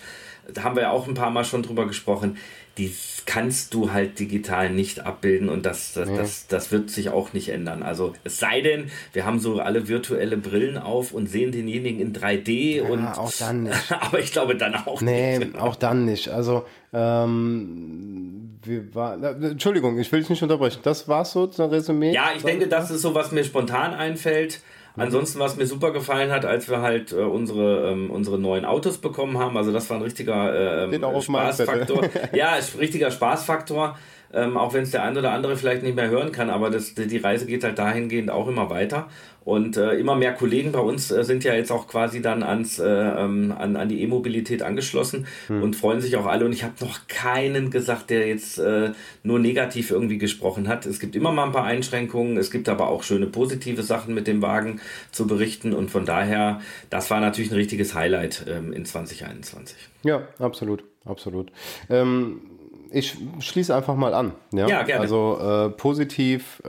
da 0.51 0.63
haben 0.63 0.75
wir 0.75 0.83
ja 0.83 0.91
auch 0.91 1.07
ein 1.07 1.13
paar 1.13 1.29
Mal 1.29 1.45
schon 1.45 1.63
drüber 1.63 1.87
gesprochen, 1.87 2.37
die 2.77 2.93
kannst 3.25 3.73
du 3.73 3.93
halt 3.93 4.19
digital 4.19 4.69
nicht 4.69 5.05
abbilden 5.05 5.49
und 5.49 5.65
das, 5.65 5.93
das, 5.93 6.09
ja. 6.09 6.17
das, 6.17 6.47
das 6.47 6.71
wird 6.71 6.89
sich 6.89 7.09
auch 7.09 7.31
nicht 7.31 7.49
ändern. 7.49 7.83
Also 7.83 8.13
es 8.23 8.39
sei 8.39 8.61
denn, 8.61 8.91
wir 9.13 9.25
haben 9.25 9.39
so 9.39 9.59
alle 9.59 9.87
virtuelle 9.87 10.37
Brillen 10.37 10.77
auf 10.77 11.13
und 11.13 11.27
sehen 11.27 11.51
denjenigen 11.51 12.01
in 12.01 12.13
3D 12.13 12.77
ja, 12.77 12.83
und 12.83 13.07
auch 13.07 13.31
dann 13.39 13.63
nicht. 13.63 13.91
aber 13.91 14.19
ich 14.19 14.31
glaube 14.31 14.55
dann 14.55 14.75
auch 14.75 15.01
nee, 15.01 15.39
nicht. 15.39 15.53
Nee, 15.53 15.59
auch 15.59 15.75
dann 15.75 16.05
nicht. 16.05 16.29
Also 16.29 16.65
ähm, 16.93 18.59
wir 18.63 18.93
war, 18.93 19.21
Entschuldigung, 19.23 19.97
ich 19.97 20.11
will 20.11 20.19
dich 20.19 20.29
nicht 20.29 20.43
unterbrechen. 20.43 20.79
Das 20.83 21.07
war 21.07 21.23
so 21.23 21.49
ein 21.57 21.69
Resümee. 21.69 22.13
Ja, 22.13 22.29
ich 22.35 22.43
denke, 22.43 22.67
das 22.67 22.91
ist 22.91 23.01
so, 23.01 23.15
was 23.15 23.31
mir 23.31 23.43
spontan 23.43 23.93
einfällt. 23.93 24.61
Ansonsten, 24.97 25.39
was 25.39 25.57
mir 25.57 25.65
super 25.65 25.91
gefallen 25.91 26.31
hat, 26.31 26.45
als 26.45 26.69
wir 26.69 26.81
halt 26.81 27.11
äh, 27.11 27.15
unsere, 27.15 27.91
ähm, 27.91 28.09
unsere 28.09 28.39
neuen 28.39 28.65
Autos 28.65 28.97
bekommen 28.97 29.37
haben, 29.37 29.57
also 29.57 29.71
das 29.71 29.89
war 29.89 29.97
ein 29.97 30.03
richtiger 30.03 30.87
äh, 30.89 31.21
Spaßfaktor. 31.21 32.03
ja, 32.33 32.57
richtiger 32.79 33.11
Spaßfaktor. 33.11 33.97
Ähm, 34.33 34.57
auch 34.57 34.73
wenn 34.73 34.83
es 34.83 34.91
der 34.91 35.03
eine 35.03 35.19
oder 35.19 35.31
andere 35.31 35.55
vielleicht 35.55 35.83
nicht 35.83 35.95
mehr 35.95 36.09
hören 36.09 36.31
kann, 36.31 36.49
aber 36.49 36.69
das, 36.69 36.93
die 36.93 37.17
Reise 37.17 37.45
geht 37.45 37.63
halt 37.63 37.79
dahingehend 37.79 38.29
auch 38.29 38.47
immer 38.47 38.69
weiter. 38.69 39.07
Und 39.45 39.77
äh, 39.77 39.93
immer 39.93 40.15
mehr 40.15 40.33
Kollegen 40.33 40.71
bei 40.71 40.79
uns 40.79 41.11
äh, 41.11 41.23
sind 41.23 41.43
ja 41.43 41.53
jetzt 41.53 41.71
auch 41.71 41.87
quasi 41.87 42.19
dann 42.19 42.41
ans, 42.41 42.79
äh, 42.79 42.87
ähm, 42.87 43.53
an, 43.55 43.75
an 43.75 43.87
die 43.87 44.01
E-Mobilität 44.01 44.63
angeschlossen 44.63 45.27
hm. 45.45 45.61
und 45.61 45.75
freuen 45.75 46.01
sich 46.01 46.17
auch 46.17 46.25
alle. 46.25 46.45
Und 46.45 46.51
ich 46.51 46.63
habe 46.63 46.73
noch 46.81 47.07
keinen 47.07 47.69
gesagt, 47.69 48.09
der 48.09 48.27
jetzt 48.27 48.57
äh, 48.57 48.93
nur 49.21 49.37
negativ 49.37 49.91
irgendwie 49.91 50.17
gesprochen 50.17 50.67
hat. 50.67 50.87
Es 50.87 50.99
gibt 50.99 51.15
immer 51.15 51.31
mal 51.31 51.45
ein 51.45 51.51
paar 51.51 51.63
Einschränkungen, 51.63 52.37
es 52.37 52.49
gibt 52.49 52.67
aber 52.67 52.87
auch 52.87 53.03
schöne 53.03 53.27
positive 53.27 53.83
Sachen 53.83 54.15
mit 54.15 54.25
dem 54.25 54.41
Wagen 54.41 54.81
zu 55.11 55.27
berichten. 55.27 55.73
Und 55.73 55.91
von 55.91 56.05
daher, 56.05 56.59
das 56.89 57.11
war 57.11 57.19
natürlich 57.19 57.51
ein 57.51 57.57
richtiges 57.57 57.93
Highlight 57.93 58.45
ähm, 58.49 58.73
in 58.73 58.83
2021. 58.83 59.77
Ja, 60.01 60.23
absolut, 60.39 60.83
absolut. 61.05 61.51
Ähm, 61.91 62.41
ich 62.89 63.15
schließe 63.41 63.75
einfach 63.75 63.95
mal 63.95 64.15
an. 64.15 64.31
Ja, 64.51 64.67
ja 64.67 64.81
gerne. 64.81 65.01
Also 65.01 65.37
äh, 65.39 65.69
positiv. 65.69 66.63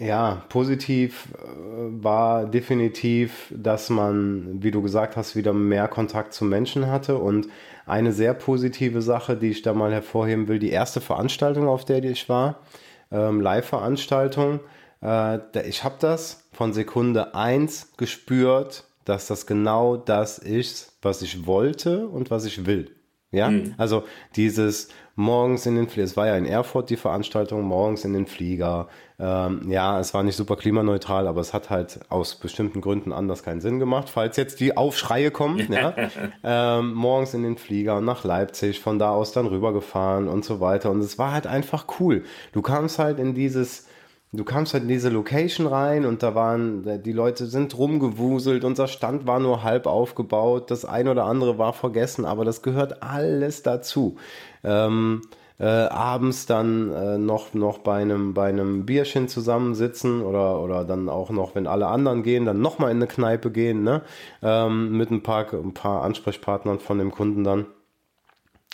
Ja, 0.00 0.42
positiv 0.48 1.28
äh, 1.34 1.44
war 2.02 2.46
definitiv, 2.46 3.52
dass 3.56 3.90
man, 3.90 4.60
wie 4.62 4.72
du 4.72 4.82
gesagt 4.82 5.16
hast, 5.16 5.36
wieder 5.36 5.52
mehr 5.52 5.86
Kontakt 5.86 6.34
zu 6.34 6.44
Menschen 6.44 6.88
hatte. 6.88 7.16
Und 7.18 7.46
eine 7.86 8.12
sehr 8.12 8.34
positive 8.34 9.02
Sache, 9.02 9.36
die 9.36 9.50
ich 9.50 9.62
da 9.62 9.72
mal 9.72 9.92
hervorheben 9.92 10.48
will, 10.48 10.58
die 10.58 10.70
erste 10.70 11.00
Veranstaltung, 11.00 11.68
auf 11.68 11.84
der 11.84 12.02
ich 12.02 12.28
war, 12.28 12.60
ähm, 13.12 13.40
Live-Veranstaltung, 13.40 14.60
äh, 15.00 15.38
ich 15.68 15.84
habe 15.84 15.96
das 16.00 16.48
von 16.52 16.72
Sekunde 16.72 17.34
1 17.34 17.92
gespürt, 17.96 18.84
dass 19.04 19.28
das 19.28 19.46
genau 19.46 19.96
das 19.96 20.38
ist, 20.38 20.96
was 21.02 21.22
ich 21.22 21.46
wollte 21.46 22.08
und 22.08 22.30
was 22.30 22.46
ich 22.46 22.66
will. 22.66 22.93
Ja, 23.34 23.50
mhm. 23.50 23.74
also 23.76 24.04
dieses 24.36 24.88
morgens 25.16 25.66
in 25.66 25.76
den 25.76 25.88
Flieger, 25.88 26.04
es 26.04 26.16
war 26.16 26.26
ja 26.26 26.36
in 26.36 26.46
Erfurt 26.46 26.90
die 26.90 26.96
Veranstaltung, 26.96 27.62
morgens 27.62 28.04
in 28.04 28.12
den 28.12 28.26
Flieger. 28.26 28.88
Ähm, 29.18 29.70
ja, 29.70 30.00
es 30.00 30.12
war 30.12 30.24
nicht 30.24 30.36
super 30.36 30.56
klimaneutral, 30.56 31.28
aber 31.28 31.40
es 31.40 31.54
hat 31.54 31.70
halt 31.70 32.00
aus 32.08 32.34
bestimmten 32.34 32.80
Gründen 32.80 33.12
anders 33.12 33.44
keinen 33.44 33.60
Sinn 33.60 33.78
gemacht. 33.78 34.10
Falls 34.10 34.36
jetzt 34.36 34.58
die 34.60 34.76
Aufschreie 34.76 35.30
kommen, 35.30 35.68
ja, 35.72 35.94
ähm, 36.42 36.94
morgens 36.94 37.34
in 37.34 37.42
den 37.42 37.56
Flieger 37.56 38.00
nach 38.00 38.24
Leipzig, 38.24 38.80
von 38.80 38.98
da 38.98 39.10
aus 39.10 39.32
dann 39.32 39.46
rübergefahren 39.46 40.28
und 40.28 40.44
so 40.44 40.60
weiter. 40.60 40.90
Und 40.90 41.00
es 41.00 41.18
war 41.18 41.32
halt 41.32 41.46
einfach 41.46 41.86
cool. 42.00 42.24
Du 42.52 42.62
kamst 42.62 42.98
halt 42.98 43.18
in 43.18 43.34
dieses 43.34 43.86
du 44.36 44.44
kamst 44.44 44.74
halt 44.74 44.84
in 44.84 44.88
diese 44.88 45.08
Location 45.08 45.66
rein 45.66 46.04
und 46.04 46.22
da 46.22 46.34
waren, 46.34 47.02
die 47.02 47.12
Leute 47.12 47.46
sind 47.46 47.76
rumgewuselt, 47.76 48.64
unser 48.64 48.86
Stand 48.86 49.26
war 49.26 49.40
nur 49.40 49.62
halb 49.62 49.86
aufgebaut, 49.86 50.70
das 50.70 50.84
ein 50.84 51.08
oder 51.08 51.24
andere 51.24 51.58
war 51.58 51.72
vergessen, 51.72 52.24
aber 52.24 52.44
das 52.44 52.62
gehört 52.62 53.02
alles 53.02 53.62
dazu. 53.62 54.16
Ähm, 54.62 55.22
äh, 55.58 55.66
abends 55.66 56.46
dann 56.46 56.90
äh, 56.92 57.18
noch, 57.18 57.54
noch 57.54 57.78
bei 57.78 58.02
einem, 58.02 58.34
bei 58.34 58.52
Bierchen 58.52 59.28
zusammensitzen 59.28 60.20
oder, 60.22 60.60
oder 60.60 60.84
dann 60.84 61.08
auch 61.08 61.30
noch, 61.30 61.54
wenn 61.54 61.66
alle 61.66 61.86
anderen 61.86 62.22
gehen, 62.24 62.44
dann 62.44 62.60
nochmal 62.60 62.90
in 62.90 62.96
eine 62.96 63.06
Kneipe 63.06 63.50
gehen, 63.52 63.84
ne? 63.84 64.02
Ähm, 64.42 64.96
mit 64.96 65.10
ein 65.10 65.22
paar, 65.22 65.52
ein 65.52 65.72
paar 65.74 66.02
Ansprechpartnern 66.02 66.80
von 66.80 66.98
dem 66.98 67.12
Kunden 67.12 67.44
dann. 67.44 67.66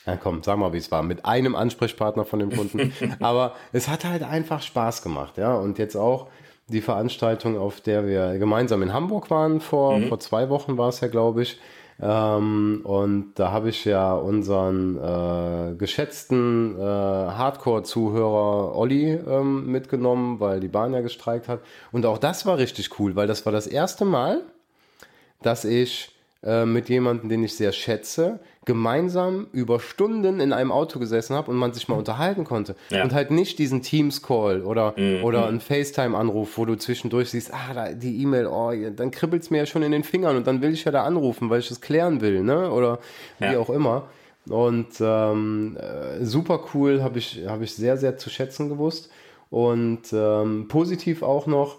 Ja, 0.06 0.16
komm, 0.16 0.42
sag 0.42 0.58
mal, 0.58 0.72
wie 0.72 0.78
es 0.78 0.90
war. 0.90 1.02
Mit 1.02 1.24
einem 1.24 1.54
Ansprechpartner 1.54 2.24
von 2.24 2.38
dem 2.38 2.50
Kunden. 2.50 2.92
Aber 3.20 3.54
es 3.72 3.88
hat 3.88 4.04
halt 4.04 4.22
einfach 4.22 4.62
Spaß 4.62 5.02
gemacht, 5.02 5.36
ja. 5.36 5.54
Und 5.54 5.78
jetzt 5.78 5.96
auch 5.96 6.28
die 6.68 6.80
Veranstaltung, 6.80 7.58
auf 7.58 7.80
der 7.80 8.06
wir 8.06 8.38
gemeinsam 8.38 8.82
in 8.82 8.92
Hamburg 8.92 9.30
waren, 9.30 9.60
vor, 9.60 9.98
mhm. 9.98 10.08
vor 10.08 10.20
zwei 10.20 10.48
Wochen 10.48 10.78
war 10.78 10.88
es 10.88 11.00
ja, 11.00 11.08
glaube 11.08 11.42
ich. 11.42 11.58
Ähm, 12.02 12.80
und 12.84 13.34
da 13.34 13.50
habe 13.50 13.68
ich 13.68 13.84
ja 13.84 14.14
unseren 14.14 14.96
äh, 14.96 15.74
geschätzten 15.76 16.78
äh, 16.78 16.82
Hardcore-Zuhörer 16.82 18.74
Olli 18.74 19.12
ähm, 19.12 19.70
mitgenommen, 19.70 20.40
weil 20.40 20.60
die 20.60 20.68
Bahn 20.68 20.94
ja 20.94 21.02
gestreikt 21.02 21.48
hat. 21.48 21.60
Und 21.92 22.06
auch 22.06 22.16
das 22.18 22.46
war 22.46 22.56
richtig 22.56 22.98
cool, 22.98 23.16
weil 23.16 23.26
das 23.26 23.44
war 23.44 23.52
das 23.52 23.66
erste 23.66 24.06
Mal, 24.06 24.40
dass 25.42 25.66
ich 25.66 26.16
äh, 26.42 26.64
mit 26.64 26.88
jemandem, 26.88 27.28
den 27.28 27.44
ich 27.44 27.54
sehr 27.54 27.72
schätze, 27.72 28.40
gemeinsam 28.64 29.48
über 29.52 29.78
Stunden 29.78 30.40
in 30.40 30.52
einem 30.52 30.72
Auto 30.72 30.98
gesessen 30.98 31.34
habe 31.34 31.50
und 31.50 31.56
man 31.56 31.72
sich 31.72 31.88
mal 31.88 31.96
unterhalten 31.96 32.44
konnte. 32.44 32.76
Ja. 32.88 33.02
Und 33.02 33.12
halt 33.12 33.30
nicht 33.30 33.58
diesen 33.58 33.82
Teams-Call 33.82 34.62
oder, 34.62 34.94
mhm. 34.96 35.22
oder 35.24 35.46
einen 35.46 35.60
FaceTime-Anruf, 35.60 36.56
wo 36.56 36.64
du 36.64 36.76
zwischendurch 36.76 37.30
siehst, 37.30 37.52
ah, 37.52 37.74
da, 37.74 37.92
die 37.92 38.22
E-Mail, 38.22 38.46
oh, 38.46 38.72
dann 38.96 39.10
kribbelt 39.10 39.42
es 39.42 39.50
mir 39.50 39.58
ja 39.58 39.66
schon 39.66 39.82
in 39.82 39.92
den 39.92 40.04
Fingern 40.04 40.36
und 40.36 40.46
dann 40.46 40.62
will 40.62 40.72
ich 40.72 40.84
ja 40.84 40.92
da 40.92 41.04
anrufen, 41.04 41.50
weil 41.50 41.60
ich 41.60 41.68
das 41.68 41.80
klären 41.80 42.20
will, 42.20 42.42
ne? 42.42 42.70
Oder 42.70 43.00
wie 43.38 43.44
ja. 43.46 43.58
auch 43.58 43.70
immer. 43.70 44.08
Und 44.48 45.00
ähm, 45.00 45.76
äh, 45.76 46.24
super 46.24 46.64
cool, 46.72 47.02
habe 47.02 47.18
ich, 47.18 47.42
hab 47.46 47.60
ich 47.60 47.74
sehr, 47.74 47.96
sehr 47.96 48.16
zu 48.16 48.30
schätzen 48.30 48.68
gewusst. 48.68 49.10
Und 49.50 50.12
ähm, 50.12 50.68
positiv 50.68 51.22
auch 51.22 51.46
noch, 51.46 51.78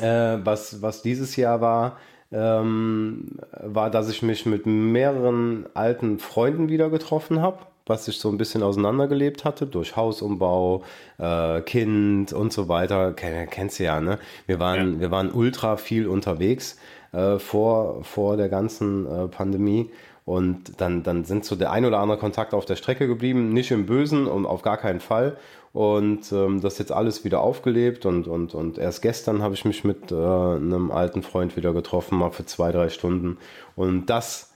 äh, 0.00 0.38
was, 0.44 0.82
was 0.82 1.02
dieses 1.02 1.36
Jahr 1.36 1.60
war, 1.60 1.98
ähm, 2.36 3.38
war, 3.62 3.90
dass 3.90 4.10
ich 4.10 4.22
mich 4.22 4.44
mit 4.44 4.66
mehreren 4.66 5.66
alten 5.74 6.18
Freunden 6.18 6.68
wieder 6.68 6.90
getroffen 6.90 7.40
habe, 7.40 7.58
was 7.86 8.08
ich 8.08 8.18
so 8.18 8.28
ein 8.28 8.36
bisschen 8.36 8.62
auseinandergelebt 8.62 9.44
hatte 9.44 9.66
durch 9.66 9.96
Hausumbau, 9.96 10.82
äh, 11.18 11.62
Kind 11.62 12.32
und 12.32 12.52
so 12.52 12.68
weiter. 12.68 13.14
Kenn, 13.14 13.48
kennst 13.48 13.78
du 13.78 13.84
ja, 13.84 14.00
ne? 14.00 14.18
Wir 14.46 14.60
waren, 14.60 14.94
ja. 14.94 15.00
wir 15.00 15.10
waren 15.10 15.32
ultra 15.32 15.76
viel 15.76 16.06
unterwegs 16.06 16.78
äh, 17.12 17.38
vor, 17.38 18.04
vor 18.04 18.36
der 18.36 18.50
ganzen 18.50 19.06
äh, 19.06 19.28
Pandemie. 19.28 19.90
Und 20.26 20.80
dann, 20.80 21.04
dann 21.04 21.24
sind 21.24 21.44
so 21.44 21.54
der 21.54 21.70
ein 21.70 21.84
oder 21.84 22.00
andere 22.00 22.18
Kontakt 22.18 22.52
auf 22.52 22.66
der 22.66 22.74
Strecke 22.74 23.06
geblieben, 23.06 23.52
nicht 23.52 23.70
im 23.70 23.86
Bösen 23.86 24.26
und 24.26 24.44
auf 24.44 24.62
gar 24.62 24.76
keinen 24.76 24.98
Fall. 24.98 25.38
Und 25.72 26.32
ähm, 26.32 26.60
das 26.60 26.74
ist 26.74 26.78
jetzt 26.80 26.92
alles 26.92 27.24
wieder 27.24 27.40
aufgelebt 27.40 28.06
und, 28.06 28.26
und, 28.26 28.52
und 28.52 28.76
erst 28.76 29.02
gestern 29.02 29.40
habe 29.40 29.54
ich 29.54 29.64
mich 29.64 29.84
mit 29.84 30.10
äh, 30.10 30.14
einem 30.16 30.90
alten 30.90 31.22
Freund 31.22 31.56
wieder 31.56 31.72
getroffen, 31.72 32.18
mal 32.18 32.32
für 32.32 32.44
zwei, 32.44 32.72
drei 32.72 32.88
Stunden. 32.88 33.38
Und 33.76 34.06
das, 34.06 34.52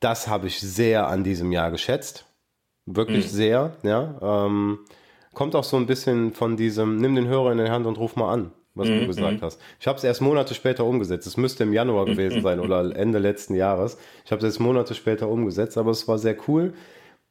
das 0.00 0.26
habe 0.26 0.48
ich 0.48 0.58
sehr 0.60 1.06
an 1.06 1.22
diesem 1.22 1.52
Jahr 1.52 1.70
geschätzt. 1.70 2.24
Wirklich 2.84 3.26
mhm. 3.26 3.36
sehr, 3.36 3.76
ja. 3.84 4.18
Ähm, 4.20 4.80
kommt 5.34 5.54
auch 5.54 5.64
so 5.64 5.76
ein 5.76 5.86
bisschen 5.86 6.32
von 6.32 6.56
diesem, 6.56 6.96
nimm 6.96 7.14
den 7.14 7.28
Hörer 7.28 7.52
in 7.52 7.58
die 7.58 7.70
Hand 7.70 7.86
und 7.86 7.98
ruf 7.98 8.16
mal 8.16 8.32
an, 8.32 8.50
was 8.76 8.88
mhm. 8.88 9.00
du 9.00 9.06
gesagt 9.08 9.40
mhm. 9.40 9.42
hast. 9.42 9.60
Ich 9.80 9.88
habe 9.88 9.98
es 9.98 10.04
erst 10.04 10.20
Monate 10.20 10.54
später 10.54 10.84
umgesetzt. 10.84 11.26
Es 11.26 11.36
müsste 11.36 11.64
im 11.64 11.72
Januar 11.72 12.04
gewesen 12.04 12.42
sein 12.42 12.60
oder 12.60 12.94
Ende 12.94 13.18
letzten 13.18 13.54
Jahres. 13.54 13.98
Ich 14.24 14.30
habe 14.30 14.46
es 14.46 14.54
jetzt 14.54 14.60
Monate 14.60 14.94
später 14.94 15.28
umgesetzt, 15.28 15.76
aber 15.78 15.90
es 15.90 16.06
war 16.06 16.18
sehr 16.18 16.36
cool. 16.46 16.74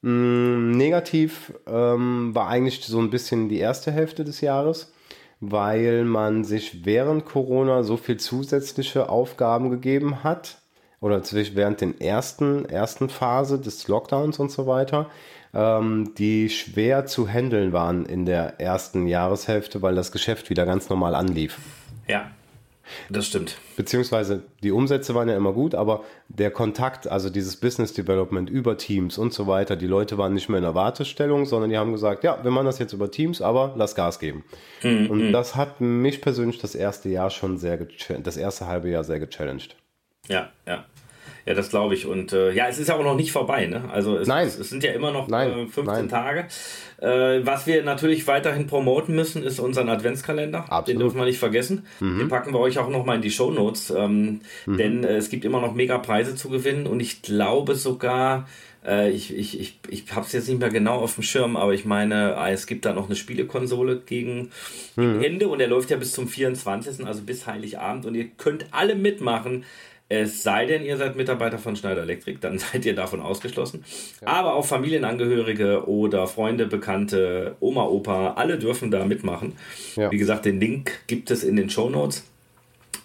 Mm, 0.02 0.72
negativ 0.72 1.54
ähm, 1.68 2.36
war 2.36 2.50
eigentlich 2.50 2.84
so 2.84 3.00
ein 3.00 3.12
bisschen 3.12 3.48
die 3.48 3.60
erste 3.60 3.92
Hälfte 3.92 4.26
des 4.26 4.42
Jahres, 4.42 4.94
weil 5.40 6.04
man 6.04 6.44
sich 6.44 6.86
während 6.86 7.26
Corona 7.26 7.84
so 7.84 7.96
viel 7.96 8.18
zusätzliche 8.18 9.10
Aufgaben 9.10 9.70
gegeben 9.70 10.24
hat 10.24 10.58
oder 11.06 11.22
während 11.54 11.82
den 11.82 12.02
ersten, 12.02 12.66
ersten 12.66 13.10
Phase 13.10 13.60
des 13.60 13.88
Lockdowns 13.88 14.40
und 14.40 14.50
so 14.50 14.66
weiter, 14.66 15.08
ähm, 15.54 16.14
die 16.18 16.50
schwer 16.50 17.06
zu 17.06 17.28
handeln 17.28 17.74
waren 17.74 18.08
in 18.08 18.26
der 18.26 18.60
ersten 18.60 19.06
Jahreshälfte, 19.06 19.84
weil 19.84 19.94
das 19.94 20.12
Geschäft 20.12 20.50
wieder 20.50 20.66
ganz 20.66 20.90
normal 20.90 21.14
anlief. 21.14 21.60
Ja. 22.08 22.32
Das 23.10 23.28
stimmt. 23.28 23.58
Beziehungsweise 23.76 24.44
die 24.64 24.72
Umsätze 24.72 25.14
waren 25.14 25.30
ja 25.30 25.38
immer 25.38 25.54
gut, 25.54 25.76
aber 25.76 26.04
der 26.28 26.50
Kontakt, 26.50 27.08
also 27.08 27.30
dieses 27.30 27.56
Business 27.56 27.94
Development 27.94 28.50
über 28.50 28.78
Teams 28.78 29.20
und 29.20 29.32
so 29.32 29.46
weiter, 29.46 29.76
die 29.76 29.88
Leute 29.88 30.18
waren 30.18 30.34
nicht 30.34 30.50
mehr 30.50 30.58
in 30.58 30.64
der 30.64 30.76
Wartestellung, 30.76 31.46
sondern 31.46 31.70
die 31.70 31.78
haben 31.78 31.92
gesagt, 31.92 32.24
ja, 32.24 32.44
wir 32.44 32.52
machen 32.52 32.66
das 32.66 32.80
jetzt 32.80 32.94
über 32.94 33.12
Teams, 33.12 33.42
aber 33.42 33.74
lass 33.76 33.94
Gas 33.94 34.20
geben. 34.20 34.44
Mhm. 34.82 35.10
Und 35.12 35.32
das 35.32 35.56
hat 35.56 35.82
mich 35.82 36.22
persönlich 36.22 36.60
das 36.60 36.74
erste 36.74 37.10
Jahr 37.10 37.30
schon 37.30 37.58
sehr, 37.60 37.88
das 38.24 38.38
erste 38.38 38.66
halbe 38.66 38.90
Jahr 38.90 39.04
sehr 39.04 39.20
gechallenged. 39.20 39.76
Ja, 40.28 40.50
ja. 40.66 40.86
Ja, 41.46 41.54
das 41.54 41.70
glaube 41.70 41.94
ich. 41.94 42.08
Und 42.08 42.34
äh, 42.34 42.52
ja, 42.54 42.68
es 42.68 42.80
ist 42.80 42.88
ja 42.88 42.96
auch 42.96 43.04
noch 43.04 43.16
nicht 43.16 43.32
vorbei. 43.32 43.68
Ne? 43.68 43.84
Also 43.92 44.18
es, 44.18 44.28
nein. 44.28 44.48
es, 44.48 44.58
es 44.58 44.72
sind 44.72 44.84
ja 44.84 44.92
immer 44.94 45.12
noch 45.12 45.28
nein. 45.28 45.52
Äh, 45.52 45.68
15 45.68 45.86
nein. 45.86 46.10
Tage. 46.10 46.48
Äh, 46.98 47.46
was 47.46 47.68
wir 47.68 47.84
natürlich 47.84 48.26
weiterhin 48.26 48.66
promoten 48.66 49.16
müssen, 49.16 49.44
ist 49.44 49.60
unseren 49.60 49.90
Adventskalender. 49.90 50.62
Absolut. 50.64 50.88
Den 50.88 51.00
dürfen 51.00 51.18
wir 51.20 51.26
nicht 51.26 51.38
vergessen. 51.38 51.86
Mhm. 52.00 52.18
Den 52.18 52.30
packen 52.30 52.52
wir 52.52 52.60
euch 52.60 52.80
auch 52.80 52.90
noch 52.90 53.06
mal 53.06 53.16
in 53.16 53.22
die 53.22 53.30
Show 53.30 53.52
Notes. 53.52 53.92
Ähm, 53.92 54.42
mhm. 54.66 54.78
Denn 54.78 55.04
äh, 55.04 55.18
es 55.18 55.30
gibt 55.30 55.46
immer 55.46 55.62
noch 55.62 55.76
mega 55.76 56.00
Preise 56.00 56.36
zu 56.36 56.50
gewinnen. 56.50 56.88
Und 56.88 57.00
ich 57.00 57.22
glaube 57.22 57.76
sogar, 57.76 58.48
äh, 58.84 59.12
ich, 59.12 59.36
ich, 59.36 59.60
ich, 59.60 59.80
ich 59.90 60.16
habe 60.16 60.26
es 60.26 60.32
jetzt 60.32 60.48
nicht 60.50 60.60
mehr 60.60 60.70
genau 60.70 61.00
auf 61.00 61.14
dem 61.14 61.24
Schirm, 61.24 61.58
aber 61.58 61.74
ich 61.74 61.86
meine, 61.86 62.36
äh, 62.40 62.54
es 62.54 62.66
gibt 62.66 62.86
da 62.86 62.94
noch 62.94 63.06
eine 63.06 63.16
Spielekonsole 63.16 64.02
gegen, 64.06 64.50
mhm. 64.96 65.24
Ende 65.24 65.48
und 65.48 65.60
der 65.60 65.68
läuft 65.68 65.92
ja 65.92 65.98
bis 65.98 66.14
zum 66.14 66.28
24., 66.28 67.06
also 67.06 67.22
bis 67.22 67.46
Heiligabend 67.46 68.08
und 68.08 68.16
ihr 68.16 68.30
könnt 68.38 68.66
alle 68.72 68.96
mitmachen. 68.96 69.64
Es 70.08 70.44
sei 70.44 70.68
denn, 70.68 70.84
ihr 70.84 70.98
seid 70.98 71.16
Mitarbeiter 71.16 71.58
von 71.58 71.76
Schneider 71.76 72.04
Electric, 72.04 72.38
dann 72.40 72.60
seid 72.60 72.86
ihr 72.86 72.96
davon 72.96 73.22
ausgeschlossen. 73.22 73.84
Ja. 74.22 74.28
Aber 74.28 74.54
auch 74.56 74.66
Familienangehörige 74.66 75.88
oder 75.88 76.28
Freunde, 76.28 76.68
Bekannte, 76.68 77.56
Oma, 77.60 77.86
Opa, 77.86 78.34
alle 78.34 78.58
dürfen 78.60 78.92
da 78.92 79.06
mitmachen. 79.06 79.54
Ja. 79.96 80.12
Wie 80.12 80.18
gesagt, 80.18 80.46
den 80.46 80.60
Link 80.60 81.00
gibt 81.08 81.32
es 81.32 81.44
in 81.44 81.56
den 81.56 81.70
Show 81.70 81.90
Notes. 81.90 82.24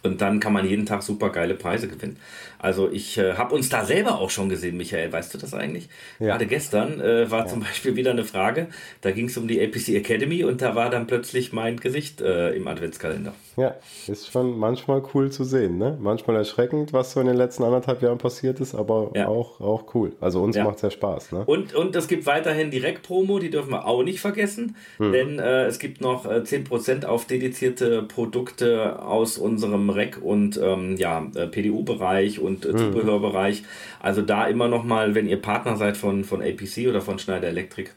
Und 0.02 0.20
dann 0.20 0.40
kann 0.40 0.52
man 0.52 0.66
jeden 0.66 0.86
Tag 0.86 1.02
super 1.02 1.30
geile 1.30 1.54
Preise 1.54 1.88
gewinnen. 1.88 2.16
Also 2.58 2.90
ich 2.90 3.16
äh, 3.16 3.34
habe 3.34 3.54
uns 3.54 3.68
da 3.68 3.84
selber 3.84 4.18
auch 4.18 4.30
schon 4.30 4.48
gesehen, 4.48 4.76
Michael. 4.76 5.12
Weißt 5.12 5.32
du 5.32 5.38
das 5.38 5.54
eigentlich? 5.54 5.88
Ja. 6.18 6.28
Gerade 6.28 6.46
gestern 6.46 7.00
äh, 7.00 7.30
war 7.30 7.40
ja. 7.40 7.46
zum 7.46 7.60
Beispiel 7.60 7.96
wieder 7.96 8.10
eine 8.10 8.24
Frage. 8.24 8.68
Da 9.00 9.10
ging 9.10 9.26
es 9.26 9.36
um 9.36 9.48
die 9.48 9.60
APC 9.62 9.88
Academy 9.90 10.44
und 10.44 10.60
da 10.60 10.74
war 10.74 10.90
dann 10.90 11.06
plötzlich 11.06 11.52
mein 11.52 11.78
Gesicht 11.78 12.20
äh, 12.20 12.50
im 12.50 12.68
Adventskalender. 12.68 13.34
Ja, 13.56 13.74
ist 14.06 14.30
schon 14.30 14.58
manchmal 14.58 15.02
cool 15.14 15.30
zu 15.30 15.44
sehen. 15.44 15.78
Ne? 15.78 15.98
Manchmal 16.00 16.36
erschreckend, 16.36 16.92
was 16.92 17.12
so 17.12 17.20
in 17.20 17.26
den 17.26 17.36
letzten 17.36 17.64
anderthalb 17.64 18.02
Jahren 18.02 18.18
passiert 18.18 18.60
ist, 18.60 18.74
aber 18.74 19.10
ja. 19.14 19.28
auch, 19.28 19.60
auch 19.60 19.94
cool. 19.94 20.12
Also 20.20 20.42
uns 20.42 20.56
ja. 20.56 20.64
macht 20.64 20.76
es 20.76 20.82
ja 20.82 20.90
Spaß. 20.90 21.32
Ne? 21.32 21.44
Und, 21.44 21.74
und 21.74 21.96
es 21.96 22.08
gibt 22.08 22.26
weiterhin 22.26 22.70
Direkt-Promo, 22.70 23.38
die 23.38 23.50
dürfen 23.50 23.70
wir 23.70 23.86
auch 23.86 24.02
nicht 24.02 24.20
vergessen, 24.20 24.76
hm. 24.98 25.12
denn 25.12 25.38
äh, 25.38 25.64
es 25.64 25.78
gibt 25.78 26.00
noch 26.00 26.26
äh, 26.26 26.40
10% 26.40 27.04
auf 27.04 27.26
dedizierte 27.26 28.02
Produkte 28.02 29.02
aus 29.02 29.36
unserem 29.36 29.89
Rec- 29.90 30.20
und 30.22 30.58
ähm, 30.62 30.96
ja, 30.96 31.26
äh, 31.34 31.46
PDU-Bereich 31.46 32.38
und 32.38 32.64
äh, 32.64 32.76
Zubehörbereich. 32.76 33.62
Also 34.00 34.22
da 34.22 34.46
immer 34.46 34.68
noch 34.68 34.84
mal, 34.84 35.14
wenn 35.14 35.28
ihr 35.28 35.40
Partner 35.40 35.76
seid 35.76 35.96
von, 35.96 36.24
von 36.24 36.42
APC 36.42 36.88
oder 36.88 37.00
von 37.00 37.18
Schneider 37.18 37.48
Electric, 37.48 37.90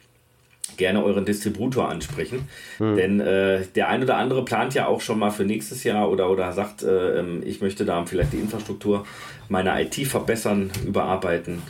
gerne 0.77 1.03
euren 1.03 1.25
Distributor 1.25 1.89
ansprechen. 1.89 2.47
Hm. 2.77 2.95
Denn 2.95 3.19
äh, 3.19 3.65
der 3.75 3.89
ein 3.89 4.03
oder 4.03 4.17
andere 4.17 4.45
plant 4.45 4.73
ja 4.73 4.87
auch 4.87 5.01
schon 5.01 5.19
mal 5.19 5.31
für 5.31 5.45
nächstes 5.45 5.83
Jahr 5.83 6.09
oder, 6.09 6.29
oder 6.29 6.51
sagt, 6.51 6.83
äh, 6.83 7.19
ähm, 7.19 7.43
ich 7.45 7.61
möchte 7.61 7.85
da 7.85 8.03
vielleicht 8.05 8.33
die 8.33 8.37
Infrastruktur 8.37 9.05
meiner 9.49 9.79
IT 9.79 9.95
verbessern, 10.07 10.71
überarbeiten, 10.85 11.61